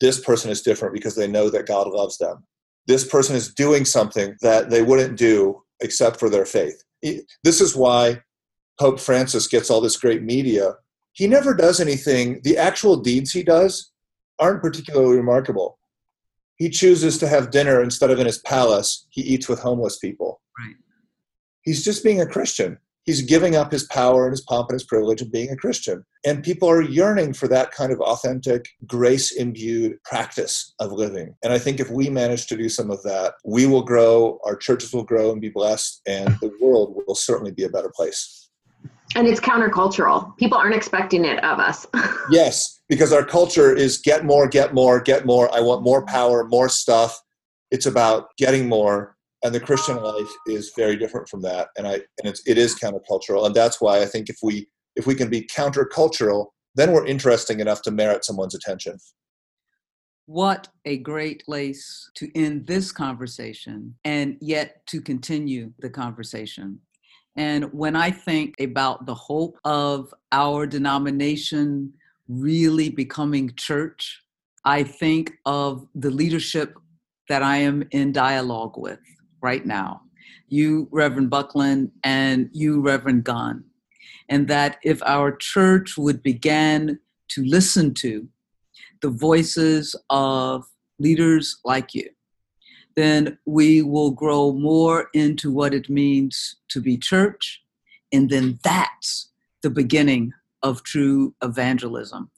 This 0.00 0.20
person 0.20 0.50
is 0.50 0.62
different 0.62 0.94
because 0.94 1.16
they 1.16 1.26
know 1.26 1.50
that 1.50 1.66
God 1.66 1.88
loves 1.88 2.18
them. 2.18 2.44
This 2.86 3.06
person 3.06 3.34
is 3.34 3.52
doing 3.52 3.84
something 3.84 4.36
that 4.42 4.70
they 4.70 4.82
wouldn't 4.82 5.16
do 5.16 5.62
except 5.80 6.20
for 6.20 6.30
their 6.30 6.46
faith. 6.46 6.82
This 7.02 7.60
is 7.60 7.74
why 7.74 8.20
Pope 8.78 9.00
Francis 9.00 9.46
gets 9.46 9.70
all 9.70 9.80
this 9.80 9.96
great 9.96 10.22
media. 10.22 10.74
He 11.12 11.26
never 11.26 11.54
does 11.54 11.80
anything, 11.80 12.40
the 12.42 12.58
actual 12.58 12.96
deeds 12.96 13.32
he 13.32 13.42
does 13.42 13.90
aren't 14.38 14.62
particularly 14.62 15.16
remarkable. 15.16 15.78
He 16.56 16.68
chooses 16.68 17.18
to 17.18 17.28
have 17.28 17.50
dinner 17.50 17.82
instead 17.82 18.10
of 18.10 18.18
in 18.18 18.26
his 18.26 18.38
palace, 18.38 19.06
he 19.10 19.22
eats 19.22 19.48
with 19.48 19.60
homeless 19.60 19.98
people. 19.98 20.40
Right. 20.58 20.76
He's 21.62 21.84
just 21.84 22.04
being 22.04 22.20
a 22.20 22.26
Christian 22.26 22.78
he's 23.06 23.22
giving 23.22 23.54
up 23.54 23.72
his 23.72 23.84
power 23.84 24.24
and 24.26 24.32
his 24.32 24.42
pomp 24.42 24.68
and 24.68 24.74
his 24.74 24.84
privilege 24.84 25.22
of 25.22 25.32
being 25.32 25.50
a 25.50 25.56
Christian. 25.56 26.04
And 26.26 26.44
people 26.44 26.68
are 26.68 26.82
yearning 26.82 27.32
for 27.32 27.48
that 27.48 27.70
kind 27.70 27.92
of 27.92 28.00
authentic, 28.00 28.68
grace 28.84 29.30
imbued 29.30 30.02
practice 30.04 30.74
of 30.80 30.92
living. 30.92 31.34
And 31.42 31.52
I 31.52 31.58
think 31.58 31.80
if 31.80 31.88
we 31.88 32.10
manage 32.10 32.48
to 32.48 32.56
do 32.56 32.68
some 32.68 32.90
of 32.90 33.02
that, 33.04 33.34
we 33.44 33.66
will 33.66 33.82
grow, 33.82 34.40
our 34.44 34.56
churches 34.56 34.92
will 34.92 35.04
grow 35.04 35.30
and 35.30 35.40
be 35.40 35.48
blessed, 35.48 36.02
and 36.06 36.36
the 36.40 36.52
world 36.60 37.00
will 37.06 37.14
certainly 37.14 37.52
be 37.52 37.64
a 37.64 37.70
better 37.70 37.92
place. 37.94 38.45
And 39.14 39.26
it's 39.26 39.40
countercultural. 39.40 40.36
People 40.36 40.58
aren't 40.58 40.74
expecting 40.74 41.24
it 41.24 41.42
of 41.44 41.58
us. 41.58 41.86
yes, 42.30 42.80
because 42.88 43.12
our 43.12 43.24
culture 43.24 43.74
is 43.74 43.98
get 43.98 44.24
more, 44.24 44.48
get 44.48 44.74
more, 44.74 45.00
get 45.00 45.24
more. 45.24 45.54
I 45.54 45.60
want 45.60 45.82
more 45.82 46.04
power, 46.04 46.44
more 46.44 46.68
stuff. 46.68 47.18
It's 47.70 47.86
about 47.86 48.28
getting 48.36 48.68
more 48.68 49.16
and 49.46 49.54
the 49.54 49.60
Christian 49.60 49.96
life 50.02 50.30
is 50.46 50.72
very 50.76 50.96
different 50.96 51.28
from 51.28 51.40
that. 51.42 51.68
And 51.76 51.86
I 51.86 51.94
and 51.94 52.24
it's 52.24 52.42
it 52.46 52.58
is 52.58 52.74
countercultural, 52.74 53.46
and 53.46 53.54
that's 53.54 53.80
why 53.80 54.02
I 54.02 54.06
think 54.06 54.28
if 54.28 54.38
we 54.42 54.66
if 54.96 55.06
we 55.06 55.14
can 55.14 55.30
be 55.30 55.42
countercultural, 55.42 56.46
then 56.74 56.92
we're 56.92 57.06
interesting 57.06 57.60
enough 57.60 57.82
to 57.82 57.90
merit 57.90 58.24
someone's 58.24 58.54
attention. 58.54 58.98
What 60.26 60.68
a 60.84 60.96
great 60.98 61.44
place 61.44 62.10
to 62.16 62.28
end 62.36 62.66
this 62.66 62.90
conversation 62.90 63.94
and 64.04 64.36
yet 64.40 64.84
to 64.88 65.00
continue 65.00 65.72
the 65.78 65.90
conversation. 65.90 66.80
And 67.36 67.72
when 67.72 67.96
I 67.96 68.10
think 68.10 68.54
about 68.60 69.04
the 69.04 69.14
hope 69.14 69.58
of 69.64 70.12
our 70.32 70.66
denomination 70.66 71.92
really 72.28 72.88
becoming 72.88 73.52
church, 73.56 74.22
I 74.64 74.82
think 74.82 75.32
of 75.44 75.86
the 75.94 76.10
leadership 76.10 76.76
that 77.28 77.42
I 77.42 77.58
am 77.58 77.84
in 77.90 78.12
dialogue 78.12 78.78
with 78.78 78.98
right 79.42 79.64
now, 79.66 80.02
you, 80.48 80.88
Reverend 80.90 81.30
Bucklin, 81.30 81.92
and 82.02 82.48
you, 82.52 82.80
Reverend 82.80 83.24
Gunn, 83.24 83.64
and 84.28 84.48
that 84.48 84.78
if 84.82 85.02
our 85.02 85.36
church 85.36 85.98
would 85.98 86.22
begin 86.22 86.98
to 87.28 87.44
listen 87.44 87.92
to 87.94 88.28
the 89.02 89.10
voices 89.10 89.94
of 90.08 90.64
leaders 90.98 91.58
like 91.64 91.94
you, 91.94 92.08
then 92.96 93.38
we 93.44 93.82
will 93.82 94.10
grow 94.10 94.52
more 94.52 95.08
into 95.12 95.52
what 95.52 95.74
it 95.74 95.88
means 95.90 96.56
to 96.68 96.80
be 96.80 96.96
church. 96.96 97.62
And 98.12 98.30
then 98.30 98.58
that's 98.64 99.28
the 99.62 99.70
beginning 99.70 100.32
of 100.62 100.82
true 100.82 101.34
evangelism 101.42 102.30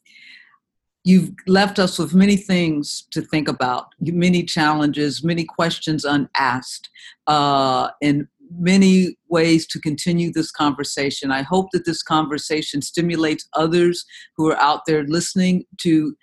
you've 1.09 1.31
left 1.47 1.79
us 1.79 1.99
with 1.99 2.13
many 2.13 2.37
things 2.37 3.07
to 3.13 3.23
think 3.23 3.49
about, 3.49 3.95
many 4.01 4.43
challenges, 4.43 5.25
many 5.25 5.43
questions 5.43 6.05
unasked, 6.05 6.91
uh, 7.27 7.89
and 8.03 8.29
many 8.59 9.17
ways 9.29 9.67
to 9.69 9.81
continue 9.81 10.31
this 10.31 10.51
conversation. 10.51 11.31
I 11.31 11.43
hope 11.43 11.69
that 11.73 11.87
this 11.87 12.03
conversation 12.03 12.83
stimulates 12.83 13.49
others 13.55 14.05
who 14.37 14.51
are 14.51 14.57
out 14.59 14.83
there 14.87 15.05
listening 15.05 15.65
to 15.79 16.15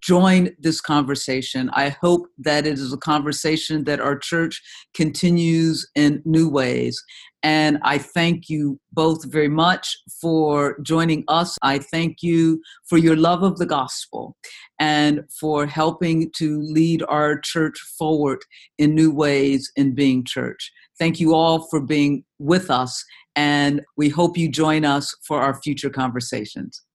join 0.00 0.50
this 0.58 0.80
conversation. 0.80 1.70
I 1.72 1.90
hope 2.00 2.28
that 2.38 2.66
it 2.66 2.74
is 2.74 2.92
a 2.92 2.98
conversation 2.98 3.84
that 3.84 4.00
our 4.00 4.16
church 4.16 4.62
continues 4.94 5.88
in 5.94 6.22
new 6.24 6.48
ways. 6.48 7.02
And 7.42 7.78
I 7.82 7.98
thank 7.98 8.48
you 8.48 8.80
both 8.92 9.24
very 9.30 9.48
much 9.48 9.96
for 10.20 10.78
joining 10.82 11.24
us. 11.28 11.56
I 11.62 11.78
thank 11.78 12.22
you 12.22 12.60
for 12.84 12.98
your 12.98 13.16
love 13.16 13.42
of 13.42 13.58
the 13.58 13.66
gospel 13.66 14.36
and 14.80 15.22
for 15.40 15.66
helping 15.66 16.30
to 16.36 16.60
lead 16.62 17.02
our 17.08 17.38
church 17.38 17.78
forward 17.96 18.40
in 18.76 18.94
new 18.94 19.12
ways 19.12 19.70
in 19.76 19.94
being 19.94 20.24
church. 20.24 20.72
Thank 20.98 21.20
you 21.20 21.32
all 21.32 21.68
for 21.68 21.80
being 21.80 22.24
with 22.40 22.70
us, 22.72 23.04
and 23.36 23.82
we 23.96 24.08
hope 24.08 24.36
you 24.36 24.50
join 24.50 24.84
us 24.84 25.14
for 25.22 25.40
our 25.40 25.60
future 25.62 25.90
conversations. 25.90 26.82